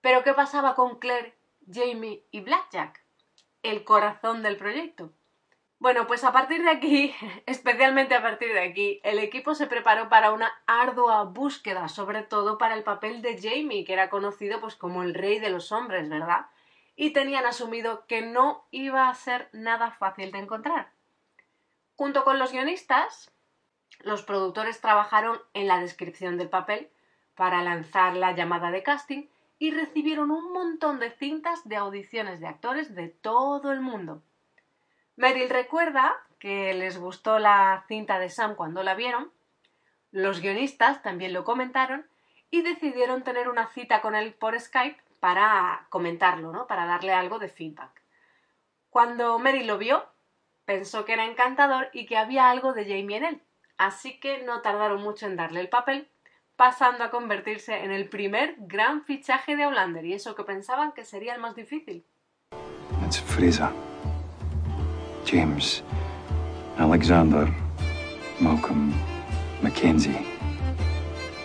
Pero 0.00 0.24
¿qué 0.24 0.32
pasaba 0.32 0.74
con 0.74 0.98
Claire, 0.98 1.36
Jamie 1.70 2.24
y 2.30 2.40
Blackjack? 2.40 3.04
El 3.62 3.84
corazón 3.84 4.42
del 4.42 4.56
proyecto. 4.56 5.12
Bueno, 5.80 6.08
pues 6.08 6.24
a 6.24 6.32
partir 6.32 6.62
de 6.64 6.70
aquí, 6.70 7.14
especialmente 7.46 8.14
a 8.14 8.22
partir 8.22 8.52
de 8.52 8.60
aquí, 8.60 9.00
el 9.04 9.18
equipo 9.20 9.54
se 9.54 9.68
preparó 9.68 10.08
para 10.08 10.32
una 10.32 10.50
ardua 10.66 11.22
búsqueda, 11.24 11.88
sobre 11.88 12.22
todo 12.22 12.58
para 12.58 12.74
el 12.74 12.82
papel 12.82 13.22
de 13.22 13.40
Jamie, 13.40 13.84
que 13.84 13.92
era 13.92 14.10
conocido 14.10 14.60
pues 14.60 14.74
como 14.74 15.02
el 15.04 15.14
rey 15.14 15.38
de 15.38 15.50
los 15.50 15.70
hombres, 15.70 16.08
¿verdad? 16.08 16.46
Y 16.96 17.12
tenían 17.12 17.46
asumido 17.46 18.06
que 18.06 18.22
no 18.22 18.66
iba 18.72 19.08
a 19.08 19.14
ser 19.14 19.48
nada 19.52 19.92
fácil 19.92 20.32
de 20.32 20.38
encontrar. 20.38 20.90
Junto 21.94 22.24
con 22.24 22.40
los 22.40 22.50
guionistas, 22.50 23.30
los 24.00 24.22
productores 24.22 24.80
trabajaron 24.80 25.40
en 25.54 25.68
la 25.68 25.78
descripción 25.78 26.38
del 26.38 26.48
papel 26.48 26.90
para 27.36 27.62
lanzar 27.62 28.16
la 28.16 28.32
llamada 28.32 28.72
de 28.72 28.82
casting 28.82 29.28
y 29.60 29.70
recibieron 29.70 30.32
un 30.32 30.52
montón 30.52 30.98
de 30.98 31.10
cintas 31.10 31.68
de 31.68 31.76
audiciones 31.76 32.40
de 32.40 32.48
actores 32.48 32.96
de 32.96 33.08
todo 33.08 33.70
el 33.70 33.80
mundo. 33.80 34.22
Meryl 35.18 35.50
recuerda 35.50 36.14
que 36.38 36.72
les 36.74 36.96
gustó 36.96 37.40
la 37.40 37.84
cinta 37.88 38.20
de 38.20 38.30
Sam 38.30 38.54
cuando 38.54 38.84
la 38.84 38.94
vieron, 38.94 39.32
los 40.12 40.40
guionistas 40.40 41.02
también 41.02 41.32
lo 41.32 41.42
comentaron 41.42 42.06
y 42.52 42.62
decidieron 42.62 43.24
tener 43.24 43.48
una 43.48 43.66
cita 43.66 44.00
con 44.00 44.14
él 44.14 44.32
por 44.32 44.58
Skype 44.58 45.02
para 45.18 45.86
comentarlo, 45.88 46.52
¿no? 46.52 46.68
Para 46.68 46.86
darle 46.86 47.12
algo 47.12 47.40
de 47.40 47.48
feedback. 47.48 47.90
Cuando 48.90 49.40
Meryl 49.40 49.66
lo 49.66 49.76
vio, 49.76 50.06
pensó 50.64 51.04
que 51.04 51.14
era 51.14 51.24
encantador 51.24 51.90
y 51.92 52.06
que 52.06 52.16
había 52.16 52.48
algo 52.48 52.72
de 52.72 52.84
Jamie 52.84 53.16
en 53.16 53.24
él, 53.24 53.42
así 53.76 54.20
que 54.20 54.44
no 54.44 54.60
tardaron 54.62 55.02
mucho 55.02 55.26
en 55.26 55.34
darle 55.34 55.58
el 55.58 55.68
papel, 55.68 56.08
pasando 56.54 57.02
a 57.02 57.10
convertirse 57.10 57.82
en 57.82 57.90
el 57.90 58.08
primer 58.08 58.54
gran 58.58 59.02
fichaje 59.04 59.56
de 59.56 59.64
Outlander 59.64 60.04
y 60.04 60.14
eso 60.14 60.36
que 60.36 60.44
pensaban 60.44 60.92
que 60.92 61.04
sería 61.04 61.34
el 61.34 61.40
más 61.40 61.56
difícil. 61.56 62.04
James, 65.30 65.84
Alexander, 66.78 67.46
Malcolm, 68.40 68.94
Mackenzie, 69.60 70.24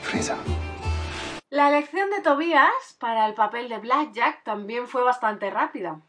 Fraser. 0.02 0.38
La 1.50 1.68
elección 1.68 2.10
de 2.10 2.22
Tobias 2.22 2.96
para 2.98 3.26
el 3.28 3.34
papel 3.34 3.68
de 3.68 3.80
Blackjack 3.80 4.46
también 4.46 4.88
fue 4.88 5.04
bastante 5.04 5.50
rápida. 5.50 6.00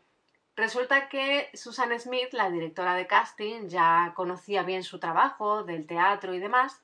Resulta 0.54 1.08
que 1.08 1.50
Susan 1.54 1.98
Smith, 1.98 2.32
la 2.32 2.48
directora 2.48 2.94
de 2.94 3.08
casting, 3.08 3.66
ya 3.66 4.12
conocía 4.14 4.62
bien 4.62 4.84
su 4.84 5.00
trabajo 5.00 5.64
del 5.64 5.88
teatro 5.88 6.32
y 6.32 6.38
demás. 6.38 6.80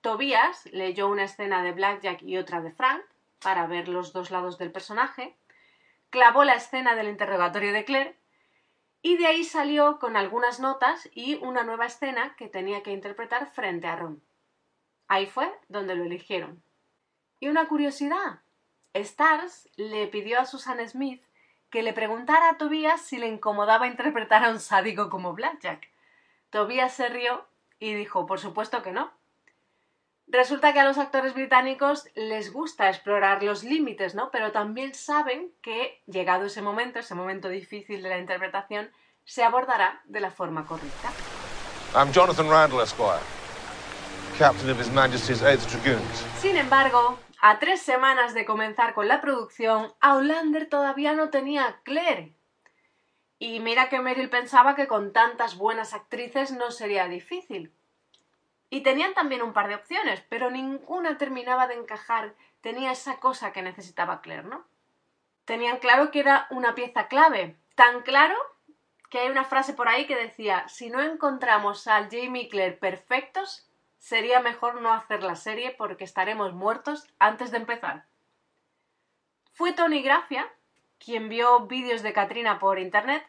Tobias 0.00 0.66
leyó 0.72 1.06
una 1.06 1.22
escena 1.22 1.62
de 1.62 1.70
Blackjack 1.70 2.22
y 2.22 2.38
otra 2.38 2.60
de 2.60 2.72
Frank 2.72 3.02
para 3.40 3.68
ver 3.68 3.86
los 3.86 4.12
dos 4.12 4.32
lados 4.32 4.58
del 4.58 4.72
personaje 4.72 5.36
clavó 6.10 6.44
la 6.44 6.54
escena 6.54 6.94
del 6.94 7.08
interrogatorio 7.08 7.72
de 7.72 7.84
Claire 7.84 8.16
y 9.02 9.16
de 9.16 9.26
ahí 9.26 9.44
salió 9.44 9.98
con 9.98 10.16
algunas 10.16 10.60
notas 10.60 11.08
y 11.12 11.36
una 11.36 11.62
nueva 11.62 11.86
escena 11.86 12.34
que 12.36 12.48
tenía 12.48 12.82
que 12.82 12.92
interpretar 12.92 13.50
frente 13.52 13.86
a 13.86 13.96
Ron. 13.96 14.22
Ahí 15.08 15.26
fue 15.26 15.52
donde 15.68 15.94
lo 15.94 16.04
eligieron. 16.04 16.62
Y 17.38 17.48
una 17.48 17.68
curiosidad, 17.68 18.40
Stars 18.94 19.68
le 19.76 20.06
pidió 20.08 20.40
a 20.40 20.46
Susan 20.46 20.86
Smith 20.88 21.22
que 21.70 21.82
le 21.82 21.92
preguntara 21.92 22.50
a 22.50 22.58
Tobias 22.58 23.00
si 23.00 23.18
le 23.18 23.28
incomodaba 23.28 23.86
interpretar 23.86 24.44
a 24.44 24.50
un 24.50 24.60
sádico 24.60 25.10
como 25.10 25.34
Blackjack. 25.34 25.88
Tobias 26.50 26.94
se 26.94 27.08
rió 27.08 27.44
y 27.78 27.94
dijo, 27.94 28.26
por 28.26 28.40
supuesto 28.40 28.82
que 28.82 28.92
no. 28.92 29.12
Resulta 30.28 30.72
que 30.72 30.80
a 30.80 30.84
los 30.84 30.98
actores 30.98 31.34
británicos 31.34 32.08
les 32.16 32.52
gusta 32.52 32.88
explorar 32.88 33.44
los 33.44 33.62
límites, 33.62 34.16
¿no? 34.16 34.30
Pero 34.32 34.50
también 34.50 34.92
saben 34.92 35.52
que, 35.62 36.02
llegado 36.06 36.46
ese 36.46 36.62
momento, 36.62 36.98
ese 36.98 37.14
momento 37.14 37.48
difícil 37.48 38.02
de 38.02 38.08
la 38.08 38.18
interpretación, 38.18 38.90
se 39.24 39.44
abordará 39.44 40.00
de 40.04 40.20
la 40.20 40.32
forma 40.32 40.66
correcta. 40.66 41.12
I'm 41.94 42.10
Jonathan 42.12 42.50
Randall, 42.50 42.82
Esquire, 42.82 43.20
Captain 44.36 44.68
of 44.70 44.80
His 44.80 44.90
Majesty's 44.90 45.42
Eighth 45.42 45.66
Dragoons. 45.70 46.24
Sin 46.40 46.56
embargo, 46.56 47.18
a 47.40 47.60
tres 47.60 47.80
semanas 47.80 48.34
de 48.34 48.44
comenzar 48.44 48.94
con 48.94 49.06
la 49.06 49.20
producción, 49.20 49.94
Aulander 50.00 50.68
todavía 50.68 51.12
no 51.12 51.30
tenía 51.30 51.66
a 51.66 51.82
Claire. 51.82 52.34
Y 53.38 53.60
mira 53.60 53.88
que 53.88 54.00
Meryl 54.00 54.28
pensaba 54.28 54.74
que 54.74 54.88
con 54.88 55.12
tantas 55.12 55.56
buenas 55.56 55.94
actrices 55.94 56.50
no 56.50 56.72
sería 56.72 57.06
difícil. 57.06 57.75
Y 58.68 58.80
tenían 58.82 59.14
también 59.14 59.42
un 59.42 59.52
par 59.52 59.68
de 59.68 59.76
opciones, 59.76 60.22
pero 60.28 60.50
ninguna 60.50 61.18
terminaba 61.18 61.66
de 61.66 61.74
encajar, 61.74 62.34
tenía 62.60 62.92
esa 62.92 63.18
cosa 63.20 63.52
que 63.52 63.62
necesitaba 63.62 64.20
Claire, 64.20 64.48
¿no? 64.48 64.66
Tenían 65.44 65.78
claro 65.78 66.10
que 66.10 66.20
era 66.20 66.48
una 66.50 66.74
pieza 66.74 67.06
clave, 67.06 67.56
tan 67.76 68.02
claro 68.02 68.36
que 69.10 69.20
hay 69.20 69.28
una 69.28 69.44
frase 69.44 69.72
por 69.72 69.88
ahí 69.88 70.06
que 70.06 70.16
decía, 70.16 70.68
si 70.68 70.90
no 70.90 71.00
encontramos 71.00 71.86
al 71.86 72.10
Jamie 72.10 72.48
Claire 72.48 72.76
perfectos, 72.76 73.70
sería 73.98 74.40
mejor 74.40 74.80
no 74.80 74.92
hacer 74.92 75.22
la 75.22 75.36
serie 75.36 75.70
porque 75.70 76.04
estaremos 76.04 76.52
muertos 76.52 77.06
antes 77.18 77.52
de 77.52 77.58
empezar. 77.58 78.06
Fue 79.52 79.72
Tony 79.72 80.02
Grafia 80.02 80.52
quien 80.98 81.28
vio 81.28 81.66
vídeos 81.66 82.02
de 82.02 82.12
Katrina 82.12 82.58
por 82.58 82.78
internet, 82.78 83.24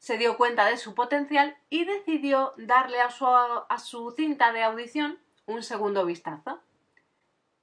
se 0.00 0.16
dio 0.16 0.38
cuenta 0.38 0.64
de 0.64 0.78
su 0.78 0.94
potencial 0.94 1.56
y 1.68 1.84
decidió 1.84 2.54
darle 2.56 3.00
a 3.02 3.10
su, 3.10 3.26
a 3.26 3.78
su 3.78 4.10
cinta 4.12 4.50
de 4.52 4.62
audición 4.62 5.18
un 5.44 5.62
segundo 5.62 6.06
vistazo. 6.06 6.58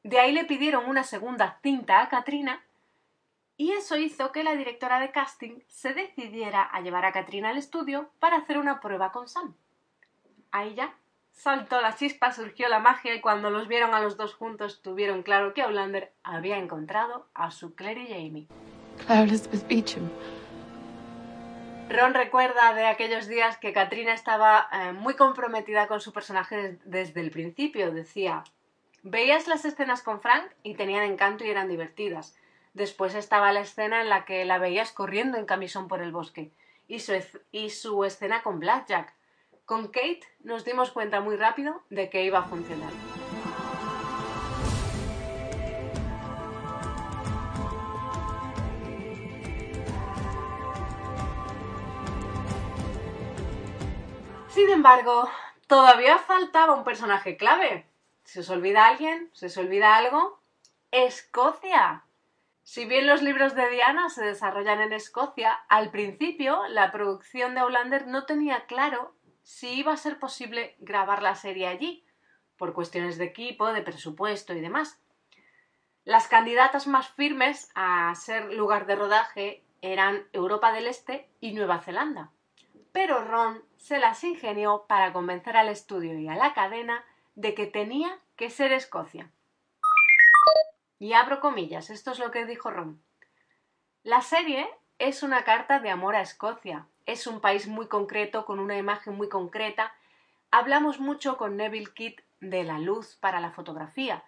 De 0.03 0.20
ahí 0.20 0.32
le 0.32 0.46
pidieron 0.46 0.86
una 0.88 1.03
segunda 1.03 1.60
cinta 1.63 2.00
a 2.00 2.10
Katrina 2.10 2.63
y 3.58 3.72
eso 3.72 3.98
hizo 3.98 4.32
que 4.32 4.44
la 4.44 4.56
directora 4.56 5.00
de 5.00 5.12
casting 5.12 5.62
se 5.67 5.96
decidiera 5.96 6.62
a 6.62 6.82
llevar 6.82 7.06
a 7.06 7.12
Katrina 7.12 7.50
al 7.50 7.58
estudio 7.58 8.12
para 8.20 8.38
hacer 8.38 8.60
una 8.60 8.79
prueba 8.82 9.12
con 9.12 9.27
Sam. 9.27 9.56
Ahí 10.51 10.75
ya 10.75 10.94
saltó 11.32 11.82
la 11.82 11.96
chispa, 11.96 12.32
surgió 12.32 12.70
la 12.70 12.77
magia 12.79 13.15
y 13.15 13.22
cuando 13.22 13.50
los 13.50 13.67
vieron 13.67 13.96
a 13.96 14.00
los 14.00 14.15
dos 14.15 14.36
juntos 14.36 14.84
tuvieron 14.84 15.24
claro 15.24 15.56
que 15.56 15.63
Outlander 15.63 16.13
había 16.22 16.60
encontrado 16.60 17.25
a 17.34 17.50
su 17.50 17.74
Claire 17.74 18.03
y 18.03 18.08
Jamie. 18.10 18.48
Claire 19.08 19.24
Elizabeth 19.24 19.67
Beecham. 19.67 20.08
Ron 21.89 22.13
recuerda 22.13 22.74
de 22.74 22.86
aquellos 22.86 23.27
días 23.27 23.58
que 23.58 23.72
Katrina 23.72 24.13
estaba 24.13 24.67
eh, 24.72 24.91
muy 24.91 25.15
comprometida 25.15 25.88
con 25.88 26.01
su 26.01 26.12
personaje 26.12 26.77
desde 26.84 27.22
el 27.22 27.32
principio. 27.32 27.91
Decía, 27.91 28.44
veías 29.03 29.48
las 29.48 29.63
escenas 29.63 30.01
con 30.01 30.20
Frank 30.20 30.51
y 30.63 30.75
tenían 30.75 31.03
encanto 31.03 31.46
y 31.46 31.50
eran 31.50 31.70
divertidas. 31.70 32.36
Después 32.74 33.15
estaba 33.15 33.53
la 33.53 33.62
escena 33.62 34.01
en 34.01 34.10
la 34.10 34.25
que 34.25 34.44
la 34.44 34.58
veías 34.58 34.91
corriendo 34.91 35.38
en 35.38 35.46
camisón 35.46 35.88
por 35.88 36.01
el 36.01 36.12
bosque 36.12 36.51
y 36.89 37.00
su, 37.00 37.13
y 37.51 37.70
su 37.70 38.03
escena 38.03 38.44
con 38.44 38.59
Blackjack. 38.59 39.14
Con 39.66 39.88
Kate 39.88 40.22
nos 40.42 40.66
dimos 40.66 40.92
cuenta 40.92 41.22
muy 41.22 41.38
rápido 41.38 41.83
de 41.90 42.09
que 42.09 42.24
iba 42.24 42.40
a 42.40 42.44
funcionar. 42.44 42.92
Sin 54.57 54.72
embargo, 54.72 55.29
todavía 55.67 56.17
faltaba 56.17 56.74
un 56.74 56.83
personaje 56.83 57.37
clave. 57.37 57.85
¿Se 58.24 58.39
os 58.39 58.50
olvida 58.50 58.87
alguien? 58.87 59.29
¿Se 59.31 59.46
os 59.46 59.57
olvida 59.57 59.96
algo? 59.96 60.39
Escocia. 60.89 62.05
Si 62.63 62.85
bien 62.85 63.05
los 63.05 63.22
libros 63.22 63.53
de 63.53 63.70
Diana 63.70 64.09
se 64.09 64.25
desarrollan 64.25 64.81
en 64.81 64.93
Escocia, 64.93 65.53
al 65.70 65.91
principio 65.91 66.63
la 66.70 66.91
producción 66.91 67.53
de 67.53 67.61
Hollander 67.61 68.07
no 68.07 68.25
tenía 68.25 68.65
claro 68.65 69.13
si 69.43 69.74
iba 69.74 69.93
a 69.93 69.98
ser 69.98 70.17
posible 70.17 70.75
grabar 70.79 71.22
la 71.22 71.35
serie 71.35 71.67
allí, 71.67 72.03
por 72.57 72.74
cuestiones 72.74 73.20
de 73.20 73.25
equipo, 73.25 73.72
de 73.72 73.83
presupuesto 73.83 74.55
y 74.55 74.59
demás. 74.59 75.00
Las 76.03 76.27
candidatas 76.27 76.87
más 76.87 77.09
firmes 77.09 77.70
a 77.75 78.11
ser 78.15 78.51
lugar 78.51 78.87
de 78.87 78.96
rodaje 78.96 79.63
eran 79.83 80.27
Europa 80.33 80.72
del 80.72 80.87
Este 80.87 81.29
y 81.41 81.51
Nueva 81.51 81.77
Zelanda. 81.79 82.31
Pero 82.91 83.24
Ron 83.24 83.67
se 83.77 84.00
las 84.00 84.24
ingenió 84.24 84.85
para 84.87 85.13
convencer 85.13 85.57
al 85.57 85.70
estudio 85.70 86.18
y 86.20 86.27
a 86.27 86.35
la 86.35 86.53
cadena 86.53 87.03
de 87.35 87.53
que 87.53 87.68
tenía 87.68 88.20
que 88.35 88.50
ser 88.50 88.72
Escocia. 88.72 89.31
Y 91.00 91.13
abro 91.13 91.40
comillas, 91.40 91.90
esto 91.90 92.11
es 92.11 92.20
lo 92.20 92.31
que 92.31 92.46
dijo 92.46 92.72
Ron. 92.72 93.01
La 94.03 94.22
serie 94.22 94.68
es 95.00 95.22
una 95.22 95.44
carta 95.44 95.79
de 95.79 95.90
amor 95.90 96.16
a 96.16 96.22
Escocia. 96.22 96.87
Es 97.05 97.27
un 97.27 97.40
país 97.40 97.68
muy 97.68 97.87
concreto, 97.87 98.46
con 98.46 98.59
una 98.59 98.77
imagen 98.77 99.16
muy 99.16 99.29
concreta. 99.29 99.94
Hablamos 100.50 101.00
mucho 101.00 101.37
con 101.37 101.55
Neville 101.55 101.94
Kidd 101.94 102.20
de 102.40 102.63
la 102.63 102.79
luz 102.79 103.16
para 103.16 103.40
la 103.40 103.51
fotografía. 103.51 104.24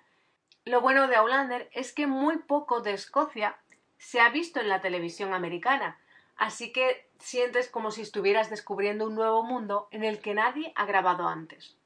Lo 0.66 0.82
bueno 0.82 1.08
de 1.08 1.16
Outlander 1.16 1.70
es 1.74 1.94
que 1.94 2.08
muy 2.08 2.38
poco 2.38 2.82
de 2.82 2.94
Escocia 2.94 3.58
se 3.98 4.20
ha 4.20 4.30
visto 4.30 4.60
en 4.60 4.70
la 4.70 4.82
televisión 4.82 5.34
americana, 5.34 6.00
así 6.40 6.72
que 6.72 7.12
sientes 7.20 7.70
como 7.70 7.92
si 7.92 8.02
estuvieras 8.02 8.50
descubriendo 8.50 9.06
un 9.06 9.14
nuevo 9.14 9.44
mundo 9.44 9.90
en 9.92 10.04
el 10.04 10.20
que 10.20 10.34
nadie 10.34 10.72
ha 10.76 10.86
grabado 10.86 11.28
antes. 11.28 11.78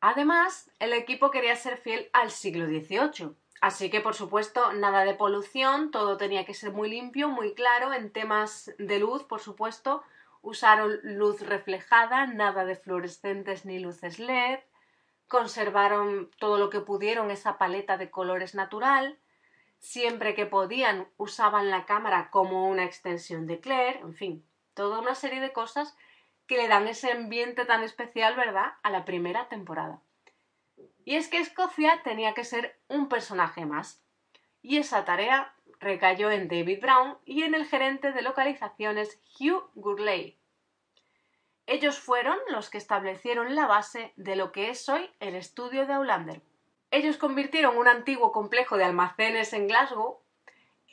Además, 0.00 0.68
el 0.80 0.92
equipo 0.92 1.30
quería 1.30 1.54
ser 1.54 1.78
fiel 1.78 2.10
al 2.12 2.32
siglo 2.32 2.66
XVIII, 2.66 3.36
así 3.60 3.88
que 3.88 4.00
por 4.00 4.14
supuesto 4.14 4.72
nada 4.72 5.04
de 5.04 5.14
polución, 5.14 5.92
todo 5.92 6.16
tenía 6.16 6.44
que 6.44 6.54
ser 6.54 6.72
muy 6.72 6.90
limpio, 6.90 7.28
muy 7.28 7.54
claro, 7.54 7.92
en 7.92 8.10
temas 8.10 8.72
de 8.78 8.98
luz, 8.98 9.22
por 9.22 9.40
supuesto, 9.40 10.02
usaron 10.42 10.98
luz 11.04 11.40
reflejada, 11.40 12.26
nada 12.26 12.64
de 12.64 12.74
fluorescentes 12.74 13.64
ni 13.64 13.78
luces 13.78 14.18
LED, 14.18 14.58
conservaron 15.28 16.32
todo 16.40 16.58
lo 16.58 16.68
que 16.68 16.80
pudieron 16.80 17.30
esa 17.30 17.56
paleta 17.58 17.96
de 17.96 18.10
colores 18.10 18.56
natural, 18.56 19.20
siempre 19.82 20.36
que 20.36 20.46
podían 20.46 21.08
usaban 21.16 21.68
la 21.68 21.84
cámara 21.86 22.30
como 22.30 22.68
una 22.68 22.84
extensión 22.84 23.46
de 23.48 23.58
Claire, 23.58 23.98
en 23.98 24.14
fin, 24.14 24.46
toda 24.74 25.00
una 25.00 25.16
serie 25.16 25.40
de 25.40 25.52
cosas 25.52 25.96
que 26.46 26.56
le 26.56 26.68
dan 26.68 26.86
ese 26.86 27.10
ambiente 27.10 27.64
tan 27.64 27.82
especial, 27.82 28.36
¿verdad?, 28.36 28.74
a 28.84 28.90
la 28.90 29.04
primera 29.04 29.48
temporada. 29.48 30.00
Y 31.04 31.16
es 31.16 31.28
que 31.28 31.38
Escocia 31.38 32.00
tenía 32.04 32.32
que 32.32 32.44
ser 32.44 32.78
un 32.86 33.08
personaje 33.08 33.66
más. 33.66 34.00
Y 34.62 34.78
esa 34.78 35.04
tarea 35.04 35.52
recayó 35.80 36.30
en 36.30 36.46
David 36.46 36.80
Brown 36.80 37.18
y 37.24 37.42
en 37.42 37.56
el 37.56 37.66
gerente 37.66 38.12
de 38.12 38.22
localizaciones 38.22 39.20
Hugh 39.40 39.68
Gurley. 39.74 40.38
Ellos 41.66 41.98
fueron 41.98 42.38
los 42.50 42.70
que 42.70 42.78
establecieron 42.78 43.56
la 43.56 43.66
base 43.66 44.12
de 44.14 44.36
lo 44.36 44.52
que 44.52 44.70
es 44.70 44.88
hoy 44.88 45.10
el 45.18 45.34
estudio 45.34 45.86
de 45.86 45.94
Outlander. 45.94 46.42
Ellos 46.92 47.16
convirtieron 47.16 47.78
un 47.78 47.88
antiguo 47.88 48.32
complejo 48.32 48.76
de 48.76 48.84
almacenes 48.84 49.54
en 49.54 49.66
Glasgow 49.66 50.20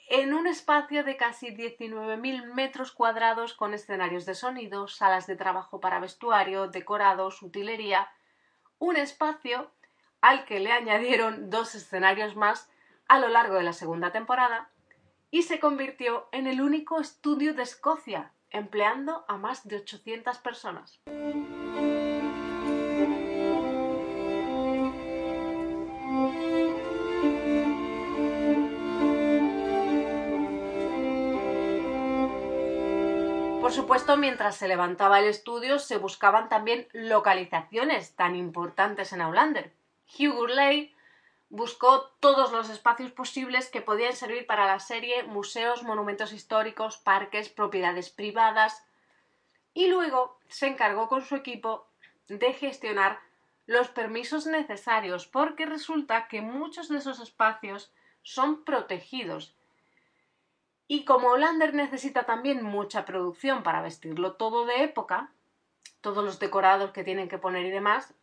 en 0.07 0.33
un 0.33 0.47
espacio 0.47 1.03
de 1.03 1.17
casi 1.17 1.49
19.000 1.49 2.53
metros 2.53 2.93
cuadrados 2.93 3.53
con 3.53 3.73
escenarios 3.73 4.25
de 4.25 4.33
sonido, 4.33 4.87
salas 4.87 5.27
de 5.27 5.35
trabajo 5.35 5.81
para 5.81 5.99
vestuario, 5.99 6.69
decorados, 6.69 7.41
utilería, 7.41 8.09
un 8.79 8.95
espacio 8.95 9.71
al 10.21 10.45
que 10.45 10.61
le 10.61 10.71
añadieron 10.71 11.49
dos 11.49 11.75
escenarios 11.75 12.33
más 12.37 12.71
a 13.09 13.19
lo 13.19 13.27
largo 13.27 13.55
de 13.55 13.63
la 13.63 13.73
segunda 13.73 14.13
temporada 14.13 14.69
y 15.31 15.43
se 15.43 15.59
convirtió 15.59 16.29
en 16.31 16.47
el 16.47 16.61
único 16.61 17.01
estudio 17.01 17.53
de 17.53 17.63
Escocia, 17.63 18.31
empleando 18.51 19.25
a 19.27 19.35
más 19.35 19.67
de 19.67 19.75
800 19.75 20.37
personas. 20.37 21.01
Por 33.69 33.75
supuesto, 33.75 34.17
mientras 34.17 34.55
se 34.55 34.67
levantaba 34.67 35.19
el 35.19 35.25
estudio, 35.25 35.77
se 35.77 35.97
buscaban 35.97 36.49
también 36.49 36.87
localizaciones 36.91 38.15
tan 38.15 38.35
importantes 38.35 39.13
en 39.13 39.21
Outlander. 39.21 39.71
Hugh 40.07 40.33
Gurley 40.33 40.95
buscó 41.51 42.07
todos 42.19 42.51
los 42.51 42.71
espacios 42.71 43.11
posibles 43.11 43.69
que 43.69 43.83
podían 43.83 44.13
servir 44.13 44.47
para 44.47 44.65
la 44.65 44.79
serie, 44.79 45.21
museos, 45.21 45.83
monumentos 45.83 46.33
históricos, 46.33 46.97
parques, 46.97 47.49
propiedades 47.49 48.09
privadas, 48.09 48.87
y 49.75 49.87
luego 49.87 50.39
se 50.47 50.65
encargó 50.65 51.07
con 51.07 51.23
su 51.23 51.35
equipo 51.35 51.85
de 52.27 52.53
gestionar 52.53 53.19
los 53.67 53.89
permisos 53.89 54.47
necesarios, 54.47 55.27
porque 55.27 55.67
resulta 55.67 56.27
que 56.27 56.41
muchos 56.41 56.89
de 56.89 56.97
esos 56.97 57.19
espacios 57.19 57.93
son 58.23 58.63
protegidos. 58.63 59.53
Y 60.91 61.05
como 61.05 61.29
Hollander 61.29 61.75
necesita 61.75 62.23
también 62.23 62.63
mucha 62.63 63.05
producción 63.05 63.61
para 63.61 63.83
vestirlo 63.83 64.33
todo 64.33 64.65
de 64.65 64.83
época, 64.83 65.29
todos 66.01 66.25
los 66.25 66.39
decorados 66.39 66.89
que 66.93 67.03
tienen 67.03 67.29
que 67.29 67.37
poner 67.37 67.63
y 67.67 67.69
demás, 67.69 68.15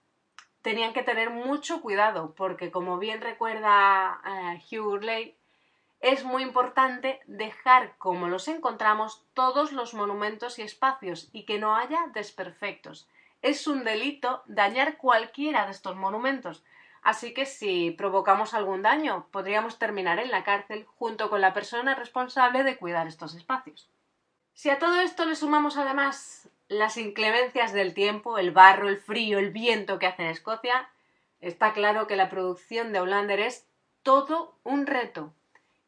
tenían 0.62 0.92
que 0.92 1.04
tener 1.04 1.30
mucho 1.30 1.80
cuidado, 1.80 2.34
porque 2.34 2.72
como 2.72 2.98
bien 2.98 3.20
recuerda 3.20 4.20
eh, 4.26 4.60
Hugh 4.68 4.84
Hurley, 4.84 5.36
es 6.00 6.24
muy 6.24 6.42
importante 6.42 7.20
dejar 7.26 7.96
como 7.98 8.26
los 8.26 8.48
encontramos 8.48 9.24
todos 9.32 9.70
los 9.70 9.94
monumentos 9.94 10.58
y 10.58 10.62
espacios 10.62 11.28
y 11.32 11.44
que 11.44 11.60
no 11.60 11.76
haya 11.76 12.08
desperfectos. 12.14 13.08
Es 13.42 13.68
un 13.68 13.84
delito 13.84 14.42
dañar 14.46 14.96
cualquiera 14.96 15.66
de 15.66 15.70
estos 15.70 15.94
monumentos, 15.94 16.64
así 17.06 17.32
que 17.32 17.46
si 17.46 17.92
provocamos 17.92 18.52
algún 18.52 18.82
daño 18.82 19.28
podríamos 19.30 19.78
terminar 19.78 20.18
en 20.18 20.32
la 20.32 20.42
cárcel 20.42 20.84
junto 20.98 21.30
con 21.30 21.40
la 21.40 21.54
persona 21.54 21.94
responsable 21.94 22.64
de 22.64 22.76
cuidar 22.76 23.06
estos 23.06 23.36
espacios. 23.36 23.88
Si 24.54 24.70
a 24.70 24.80
todo 24.80 25.00
esto 25.00 25.24
le 25.24 25.36
sumamos 25.36 25.76
además 25.76 26.48
las 26.66 26.96
inclemencias 26.96 27.72
del 27.72 27.94
tiempo, 27.94 28.38
el 28.38 28.50
barro, 28.50 28.88
el 28.88 28.96
frío, 28.96 29.38
el 29.38 29.52
viento 29.52 30.00
que 30.00 30.08
hace 30.08 30.24
en 30.24 30.30
Escocia, 30.30 30.90
está 31.40 31.72
claro 31.74 32.08
que 32.08 32.16
la 32.16 32.28
producción 32.28 32.92
de 32.92 32.98
Hollander 32.98 33.38
es 33.38 33.68
todo 34.02 34.56
un 34.64 34.84
reto 34.86 35.32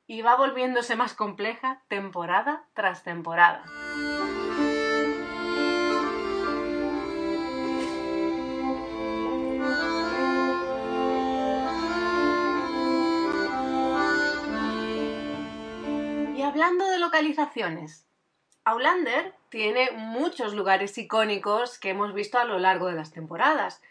y 0.07 0.23
va 0.23 0.37
volviéndose 0.37 0.95
más 0.95 1.15
compleja 1.15 1.83
temporada 1.89 2.63
tras 2.75 3.03
temporada. 3.03 3.65
Hablando 16.49 16.89
de 16.89 16.99
localizaciones, 16.99 18.07
Aulander 18.65 19.35
tiene 19.51 19.91
muchos 19.93 20.55
lugares 20.55 20.97
icónicos 20.97 21.79
que 21.79 21.91
hemos 21.91 22.15
visto 22.15 22.39
a 22.39 22.45
lo 22.45 22.59
largo 22.59 22.87
de 22.87 22.95
las 22.95 23.13
temporadas, 23.13 23.83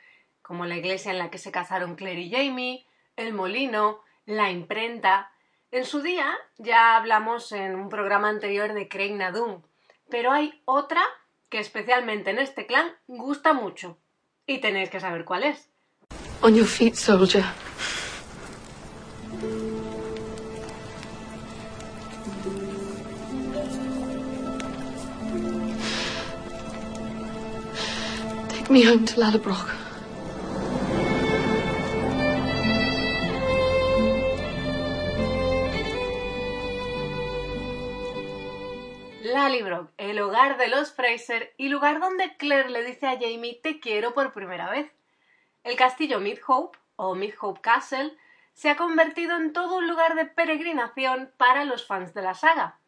como 0.42 0.66
la 0.66 0.76
iglesia 0.76 1.12
en 1.12 1.20
la 1.20 1.30
que 1.30 1.38
se 1.38 1.52
casaron 1.52 1.96
Claire 1.96 2.22
y 2.22 2.32
Jamie, 2.32 2.88
el 3.16 3.34
molino, 3.34 4.02
la 4.26 4.50
imprenta. 4.50 5.32
En 5.70 5.86
su 5.86 6.02
día 6.02 6.36
ya 6.58 6.98
hablamos 6.98 7.52
en 7.52 7.76
un 7.76 7.90
programa 7.90 8.30
anterior 8.30 8.74
de 8.74 8.90
Craig 8.90 9.14
Nadum, 9.14 9.62
pero 10.10 10.32
hay 10.32 10.60
otra 10.66 11.04
que 11.50 11.60
especialmente 11.60 12.32
en 12.32 12.40
este 12.40 12.66
clan 12.66 12.92
gusta 13.06 13.54
mucho 13.54 14.00
y 14.48 14.62
tenéis 14.62 14.90
que 14.90 15.00
saber 15.00 15.26
cuál 15.26 15.44
es. 15.44 15.70
Take 28.68 28.74
me 28.74 28.86
home 28.86 29.06
to 29.06 29.22
el 39.98 40.20
hogar 40.20 40.58
de 40.58 40.68
los 40.68 40.92
Fraser 40.92 41.54
y 41.56 41.70
lugar 41.70 42.02
donde 42.02 42.36
Claire 42.36 42.70
le 42.70 42.84
dice 42.84 43.08
a 43.08 43.18
Jamie 43.18 43.58
te 43.64 43.80
quiero 43.80 44.14
por 44.14 44.34
primera 44.34 44.70
vez. 44.70 44.92
El 45.64 45.78
castillo 45.78 46.20
Midhope, 46.20 46.78
o 46.98 47.16
Midhope 47.16 47.62
Castle, 47.62 48.18
se 48.54 48.70
ha 48.70 48.76
convertido 48.76 49.38
en 49.38 49.54
todo 49.54 49.78
un 49.78 49.88
lugar 49.88 50.16
de 50.16 50.26
peregrinación 50.26 51.32
para 51.38 51.64
los 51.64 51.88
fans 51.88 52.14
de 52.14 52.22
la 52.22 52.34
saga. 52.34 52.80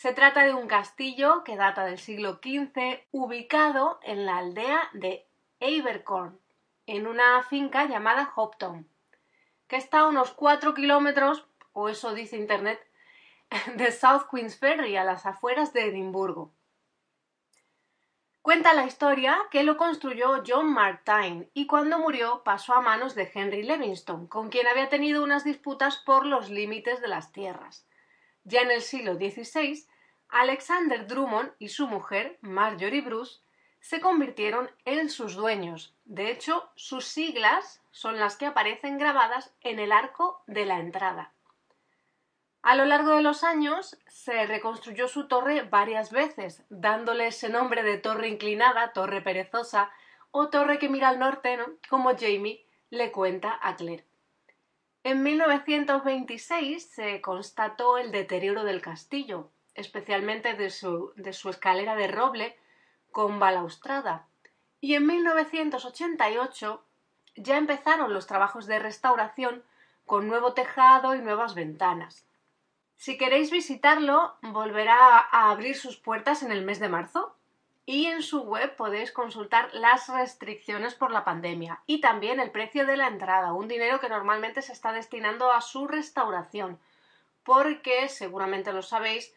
Se 0.00 0.14
trata 0.14 0.44
de 0.44 0.54
un 0.54 0.66
castillo 0.66 1.44
que 1.44 1.56
data 1.56 1.84
del 1.84 1.98
siglo 1.98 2.40
XV, 2.42 3.02
ubicado 3.12 4.00
en 4.02 4.24
la 4.24 4.38
aldea 4.38 4.88
de 4.94 5.26
Abercorn, 5.60 6.40
en 6.86 7.06
una 7.06 7.42
finca 7.42 7.84
llamada 7.84 8.32
Hopton, 8.34 8.88
que 9.68 9.76
está 9.76 9.98
a 9.98 10.06
unos 10.06 10.30
4 10.30 10.72
kilómetros, 10.72 11.46
o 11.74 11.90
eso 11.90 12.14
dice 12.14 12.38
Internet, 12.38 12.80
de 13.76 13.92
South 13.92 14.22
Queensferry, 14.30 14.96
a 14.96 15.04
las 15.04 15.26
afueras 15.26 15.74
de 15.74 15.88
Edimburgo. 15.88 16.54
Cuenta 18.40 18.72
la 18.72 18.86
historia 18.86 19.36
que 19.50 19.64
lo 19.64 19.76
construyó 19.76 20.42
John 20.46 20.72
Martine 20.72 21.50
y 21.52 21.66
cuando 21.66 21.98
murió 21.98 22.42
pasó 22.42 22.72
a 22.72 22.80
manos 22.80 23.14
de 23.14 23.30
Henry 23.34 23.64
Livingston, 23.64 24.28
con 24.28 24.48
quien 24.48 24.66
había 24.66 24.88
tenido 24.88 25.22
unas 25.22 25.44
disputas 25.44 25.98
por 25.98 26.24
los 26.24 26.48
límites 26.48 27.02
de 27.02 27.08
las 27.08 27.32
tierras. 27.32 27.86
Ya 28.44 28.62
en 28.62 28.70
el 28.70 28.82
siglo 28.82 29.14
XVI, 29.14 29.86
Alexander 30.28 31.06
Drummond 31.06 31.52
y 31.58 31.68
su 31.68 31.86
mujer, 31.88 32.38
Marjorie 32.40 33.02
Bruce, 33.02 33.40
se 33.80 34.00
convirtieron 34.00 34.70
en 34.84 35.08
sus 35.08 35.34
dueños. 35.34 35.94
De 36.04 36.30
hecho, 36.30 36.70
sus 36.74 37.06
siglas 37.06 37.82
son 37.90 38.18
las 38.18 38.36
que 38.36 38.46
aparecen 38.46 38.98
grabadas 38.98 39.54
en 39.62 39.78
el 39.78 39.92
arco 39.92 40.42
de 40.46 40.66
la 40.66 40.78
entrada. 40.78 41.32
A 42.62 42.76
lo 42.76 42.84
largo 42.84 43.16
de 43.16 43.22
los 43.22 43.42
años 43.42 43.98
se 44.06 44.46
reconstruyó 44.46 45.08
su 45.08 45.28
torre 45.28 45.62
varias 45.62 46.12
veces, 46.12 46.62
dándole 46.68 47.28
ese 47.28 47.48
nombre 47.48 47.82
de 47.82 47.96
torre 47.96 48.28
inclinada, 48.28 48.92
torre 48.92 49.22
perezosa 49.22 49.90
o 50.30 50.50
torre 50.50 50.78
que 50.78 50.90
mira 50.90 51.08
al 51.08 51.18
norte, 51.18 51.58
como 51.88 52.10
Jamie 52.10 52.66
le 52.90 53.12
cuenta 53.12 53.58
a 53.62 53.76
Claire. 53.76 54.09
En 55.02 55.22
1926 55.22 56.90
se 56.90 57.22
constató 57.22 57.96
el 57.96 58.12
deterioro 58.12 58.64
del 58.64 58.82
castillo, 58.82 59.50
especialmente 59.74 60.52
de 60.52 60.68
su, 60.68 61.14
escalera 61.16 61.96
de 61.96 62.06
roble 62.06 62.58
con 63.10 63.38
balaustrada, 63.38 64.26
y 64.78 64.94
en 64.94 65.06
1988 65.06 66.84
ya 67.36 67.56
empezaron 67.56 68.12
los 68.12 68.26
trabajos 68.26 68.66
de 68.66 68.78
restauración 68.78 69.64
con 70.04 70.28
nuevo 70.28 70.52
tejado 70.52 71.14
y 71.14 71.20
nuevas 71.20 71.54
ventanas. 71.54 72.26
Si 72.96 73.16
queréis 73.16 73.50
visitarlo, 73.50 74.36
volverá 74.42 75.18
a 75.18 75.50
abrir 75.50 75.76
sus 75.76 75.96
puertas 75.96 76.42
en 76.42 76.52
el 76.52 76.62
mes 76.62 76.78
de 76.78 76.90
marzo 76.90 77.29
y 77.90 78.06
en 78.06 78.22
su 78.22 78.42
web 78.42 78.76
podéis 78.76 79.10
consultar 79.10 79.68
las 79.72 80.08
restricciones 80.08 80.94
por 80.94 81.10
la 81.10 81.24
pandemia 81.24 81.80
y 81.86 82.00
también 82.00 82.38
el 82.38 82.52
precio 82.52 82.86
de 82.86 82.96
la 82.96 83.08
entrada, 83.08 83.52
un 83.52 83.66
dinero 83.66 83.98
que 83.98 84.08
normalmente 84.08 84.62
se 84.62 84.72
está 84.72 84.92
destinando 84.92 85.50
a 85.50 85.60
su 85.60 85.88
restauración, 85.88 86.78
porque 87.42 88.08
seguramente 88.08 88.72
lo 88.72 88.82
sabéis, 88.82 89.34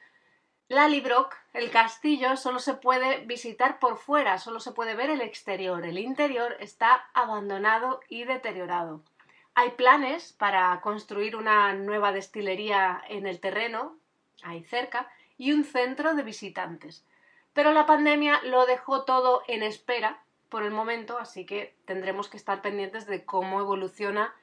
Lallybrook, 0.68 1.34
el 1.54 1.72
castillo, 1.72 2.38
solo 2.38 2.60
se 2.60 2.76
puede 2.76 3.26
visitar 3.26 3.80
por 3.80 3.98
fuera, 3.98 4.38
solo 4.38 4.60
se 4.60 4.72
puede 4.72 4.94
ver 4.94 5.10
el 5.10 5.22
exterior, 5.22 5.84
el 5.84 5.98
interior 5.98 6.56
está 6.60 7.10
abandonado 7.16 8.02
y 8.08 8.26
deteriorado. 8.26 9.02
Hay 9.56 9.72
planes 9.72 10.32
para 10.32 10.80
construir 10.82 11.36
una 11.36 11.74
nueva 11.74 12.12
destilería 12.12 13.02
en 13.10 13.26
el 13.26 13.40
terreno, 13.40 13.98
ahí 14.44 14.64
cerca, 14.64 15.12
y 15.40 15.54
un 15.54 15.64
centro 15.64 16.14
de 16.14 16.22
visitantes. 16.22 17.04
Pero 17.54 17.72
la 17.72 17.86
pandemia 17.86 18.42
lo 18.44 18.66
dejó 18.66 19.04
todo 19.04 19.44
en 19.48 19.64
espera 19.64 20.24
por 20.50 20.64
el 20.64 20.72
momento, 20.72 21.18
así 21.18 21.46
que 21.46 21.76
tendremos 21.86 22.30
que 22.30 22.38
estar 22.38 22.62
pendientes 22.62 23.06
de 23.06 23.26
cómo 23.26 23.60
evoluciona 23.60 24.36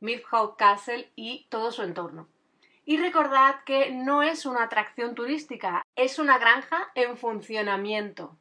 Midhope 0.00 0.56
Castle 0.56 1.10
y 1.14 1.46
todo 1.48 1.70
su 1.70 1.82
entorno. 1.82 2.28
Y 2.84 2.96
recordad 2.98 3.62
que 3.64 3.92
no 3.92 4.22
es 4.22 4.44
una 4.44 4.64
atracción 4.64 5.14
turística, 5.14 5.86
es 5.94 6.18
una 6.18 6.38
granja 6.38 6.90
en 6.94 7.16
funcionamiento. 7.16 8.36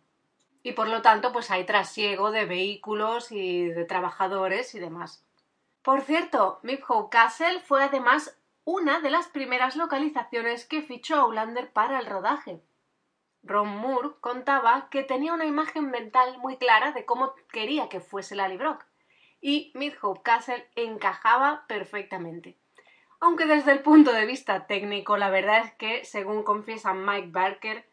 Y 0.63 0.71
por 0.73 0.88
lo 0.88 1.01
tanto, 1.01 1.32
pues 1.32 1.51
hay 1.51 1.65
trasiego 1.65 2.32
de 2.32 2.45
vehículos 2.45 3.32
y 3.32 3.65
de 3.65 3.86
trabajadores 3.86 4.73
y 4.73 4.80
demás. 4.80 5.23
Por 5.82 6.01
cierto, 6.01 6.60
Midhope 6.63 7.10
Castle 7.10 7.60
fue 7.62 7.84
además 7.84 8.38
una 8.63 8.99
de 8.99 9.10
las 9.10 9.27
primeras 9.27 9.75
localizaciones 9.75 10.65
que 10.65 10.82
fichó 10.82 11.15
Aulander 11.15 11.71
para 11.71 11.99
el 11.99 12.06
rodaje. 12.06 12.62
Ron 13.43 13.69
Moore 13.69 14.10
contaba 14.21 14.88
que 14.89 15.04
tenía 15.04 15.34
una 15.34 15.45
imagen 15.45 15.89
mental 15.89 16.38
muy 16.38 16.58
clara 16.58 16.91
de 16.91 17.06
cómo 17.06 17.34
quería 17.51 17.89
que 17.89 17.99
fuese 17.99 18.36
Lallybrook, 18.36 18.86
y 19.41 19.71
Midhope 19.73 20.21
Castle 20.21 20.67
encajaba 20.75 21.65
perfectamente. 21.67 22.58
Aunque 23.19 23.45
desde 23.45 23.71
el 23.71 23.82
punto 23.82 24.13
de 24.13 24.25
vista 24.25 24.67
técnico, 24.67 25.17
la 25.17 25.30
verdad 25.30 25.65
es 25.65 25.73
que, 25.73 26.06
según 26.06 26.43
confiesa 26.43 26.93
Mike 26.93 27.30
Barker, 27.32 27.88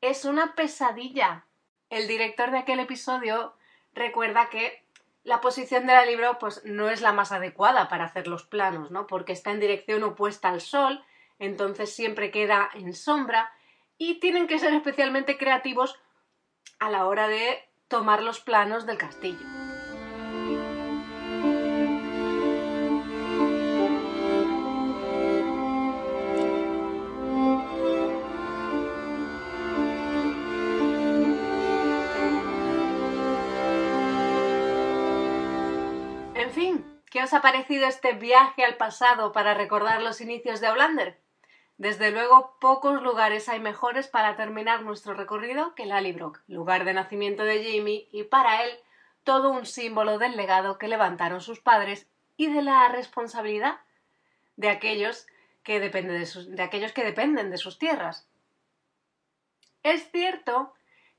es 0.00 0.24
una 0.24 0.54
pesadilla. 0.54 1.44
El 1.90 2.06
director 2.06 2.50
de 2.50 2.58
aquel 2.58 2.80
episodio 2.80 3.54
recuerda 3.94 4.48
que 4.50 4.84
La 5.28 5.42
posición 5.42 5.86
de 5.86 5.92
la 5.92 6.06
libro 6.06 6.38
pues 6.38 6.64
no 6.64 6.88
es 6.88 7.02
la 7.02 7.12
más 7.12 7.32
adecuada 7.32 7.88
para 7.88 8.04
hacer 8.04 8.26
los 8.28 8.44
planos, 8.44 8.90
¿no? 8.90 9.06
Porque 9.06 9.34
está 9.34 9.50
en 9.50 9.60
dirección 9.60 10.02
opuesta 10.02 10.48
al 10.48 10.62
sol, 10.62 11.04
entonces 11.38 11.94
siempre 11.94 12.30
queda 12.30 12.70
en 12.72 12.94
sombra 12.94 13.52
y 13.98 14.20
tienen 14.20 14.46
que 14.46 14.60
ser 14.60 14.72
especialmente 14.72 15.36
creativos 15.36 15.98
a 16.78 16.88
la 16.88 17.06
hora 17.06 17.26
de 17.28 17.68
tomar 17.88 18.22
los 18.22 18.40
planos 18.40 18.86
del 18.86 18.96
castillo. 18.96 19.44
En 36.34 36.52
fin, 36.52 37.02
¿qué 37.10 37.24
os 37.24 37.34
ha 37.34 37.42
parecido 37.42 37.86
este 37.86 38.12
viaje 38.12 38.64
al 38.64 38.76
pasado 38.76 39.32
para 39.32 39.54
recordar 39.54 40.00
los 40.02 40.20
inicios 40.20 40.60
de 40.60 40.68
Outlander? 40.68 41.27
Desde 41.78 42.10
luego, 42.10 42.56
pocos 42.60 43.00
lugares 43.02 43.48
hay 43.48 43.60
mejores 43.60 44.08
para 44.08 44.34
terminar 44.34 44.82
nuestro 44.82 45.14
recorrido 45.14 45.76
que 45.76 45.86
Lallybrook, 45.86 46.40
lugar 46.48 46.84
de 46.84 46.92
nacimiento 46.92 47.44
de 47.44 47.62
Jamie 47.64 48.08
y 48.10 48.24
para 48.24 48.64
él 48.64 48.70
todo 49.22 49.50
un 49.50 49.64
símbolo 49.64 50.18
del 50.18 50.36
legado 50.36 50.76
que 50.76 50.88
levantaron 50.88 51.40
sus 51.40 51.60
padres 51.60 52.08
y 52.36 52.52
de 52.52 52.62
la 52.62 52.88
responsabilidad 52.88 53.78
de 54.56 54.70
aquellos 54.70 55.28
que, 55.62 55.78
dependen 55.78 56.18
de, 56.18 57.58
sus, 57.58 57.78
tierras. 57.78 58.26
Es 59.84 60.10
cierto 60.10 60.74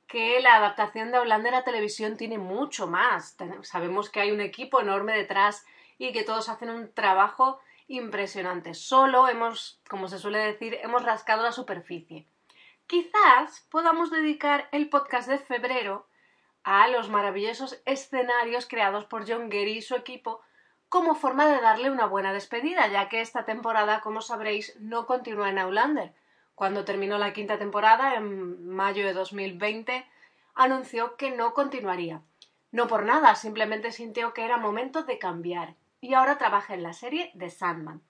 que 0.08 0.42
la 0.42 0.58
adaptación 0.58 1.12
de 1.12 1.20
Outlander 1.20 1.56
a 1.56 1.64
televisión 1.64 2.18
tiene 2.18 2.38
mucho 2.38 2.86
más. 2.86 3.38
Sabemos 3.62 4.10
que 4.10 4.20
hay 4.20 4.32
un 4.32 4.42
equipo 4.42 4.82
enorme 4.82 5.14
detrás 5.14 5.66
y 5.98 6.12
que 6.12 6.24
todos 6.24 6.50
hacen 6.50 6.70
un 6.70 6.94
trabajo 6.94 7.62
impresionante. 7.90 8.74
Solo 8.76 9.28
hemos, 9.28 9.82
como 9.90 10.08
se 10.08 10.20
suele 10.20 10.38
decir, 10.40 10.78
hemos 10.82 11.04
rascado 11.04 11.44
la 11.44 11.52
superficie. 11.52 12.26
Quizás 12.88 13.68
podamos 13.70 14.12
dedicar 14.12 14.70
el 14.72 14.90
podcast 14.90 15.28
de 15.28 15.40
febrero 15.40 16.08
a 16.64 16.88
los 16.88 17.10
maravillosos 17.10 17.82
escenarios 17.86 18.68
creados 18.68 19.06
por 19.06 19.28
John 19.28 19.50
Gary 19.50 19.78
y 19.78 19.82
su 19.82 19.96
equipo 19.96 20.42
como 20.88 21.16
forma 21.16 21.48
de 21.48 21.62
darle 21.62 21.92
una 21.92 22.06
buena 22.06 22.32
despedida, 22.32 22.88
ya 22.88 23.10
que 23.10 23.22
esta 23.22 23.46
temporada, 23.46 24.02
como 24.02 24.22
sabréis, 24.22 24.76
no 24.80 25.06
continúa 25.06 25.50
en 25.50 25.60
Outlander. 25.60 26.14
Cuando 26.56 26.86
terminó 26.86 27.18
la 27.18 27.34
quinta 27.34 27.58
temporada, 27.58 28.16
en 28.16 28.68
mayo 28.68 29.06
de 29.06 29.14
2020, 29.14 30.06
anunció 30.56 31.16
que 31.16 31.32
no 31.32 31.54
continuaría. 31.54 32.22
No 32.72 32.88
por 32.88 33.04
nada, 33.06 33.36
simplemente 33.36 33.92
sintió 33.92 34.34
que 34.34 34.44
era 34.44 34.58
momento 34.58 35.04
de 35.04 35.20
cambiar 35.20 35.76
y 36.02 36.14
ahora 36.14 36.38
trabaja 36.38 36.74
en 36.74 36.84
la 36.84 36.94
serie 36.94 37.32
de 37.34 37.50
Sandman. 37.50 38.02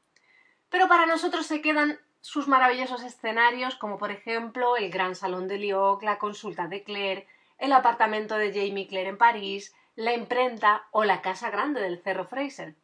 Pero 0.69 0.88
para 0.88 1.06
nosotros 1.06 1.45
se 1.45 1.62
quedan 1.62 1.99
sus 2.21 2.47
maravillosos 2.47 3.04
escenarios, 3.04 3.75
como 3.75 3.97
por 3.97 4.12
ejemplo 4.12 4.78
el 4.78 4.91
Gran 4.91 5.15
Salón 5.15 5.47
de 5.47 5.58
Lyon, 5.58 5.99
la 6.02 6.17
consulta 6.17 6.67
de 6.67 6.84
Claire, 6.84 7.28
el 7.58 7.73
apartamento 7.73 8.38
de 8.38 8.54
Jamie 8.54 8.88
Claire 8.88 9.10
en 9.10 9.17
París, 9.17 9.73
la 9.95 10.13
imprenta 10.13 10.88
o 10.91 11.04
la 11.04 11.21
casa 11.21 11.49
grande 11.49 11.82
del 11.82 12.02
Cerro 12.02 12.25
Fraser. 12.25 12.75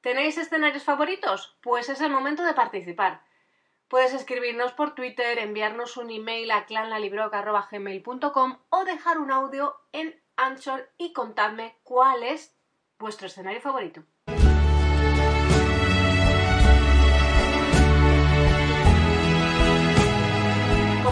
¿Tenéis 0.00 0.36
escenarios 0.36 0.84
favoritos? 0.84 1.56
Pues 1.62 1.88
es 1.88 2.00
el 2.00 2.10
momento 2.10 2.42
de 2.42 2.52
participar. 2.52 3.22
Puedes 3.88 4.12
escribirnos 4.12 4.72
por 4.72 4.94
Twitter, 4.94 5.38
enviarnos 5.38 5.96
un 5.96 6.10
email 6.10 6.50
a 6.50 6.66
clanlalibroca.gmail.com 6.66 8.58
o 8.70 8.84
dejar 8.84 9.18
un 9.18 9.30
audio 9.30 9.76
en 9.92 10.20
Anchor 10.36 10.90
y 10.98 11.12
contarme 11.12 11.78
cuál 11.84 12.22
es 12.22 12.54
vuestro 12.98 13.28
escenario 13.28 13.60
favorito. 13.60 14.04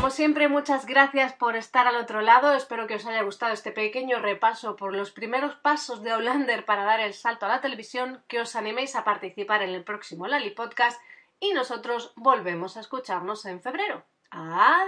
Como 0.03 0.11
siempre, 0.11 0.49
muchas 0.49 0.85
gracias 0.85 1.33
por 1.33 1.55
estar 1.55 1.87
al 1.87 1.95
otro 1.95 2.23
lado. 2.23 2.55
Espero 2.55 2.89
que 2.89 2.97
os 2.97 3.07
haya 3.07 3.23
gustado 3.23 3.53
este 3.53 3.71
pequeño 3.71 4.19
repaso 4.19 4.75
por 4.75 4.97
los 4.97 5.13
primeros 5.13 5.55
pasos 5.55 6.03
de 6.03 6.11
Outlander 6.11 6.65
para 6.65 6.83
dar 6.83 6.99
el 6.99 7.15
salto 7.15 7.47
a 7.47 7.49
la 7.49 7.61
televisión, 7.61 8.21
que 8.27 8.41
os 8.41 8.57
animéis 8.57 8.97
a 8.97 9.05
participar 9.05 9.63
en 9.63 9.71
el 9.71 9.85
próximo 9.85 10.27
Lali 10.27 10.51
Podcast 10.51 11.01
y 11.39 11.53
nosotros 11.53 12.13
volvemos 12.17 12.77
a 12.77 12.81
escucharnos 12.81 13.47
en 13.47 13.63
febrero. 13.63 14.03
¡Adiós! 14.33 14.81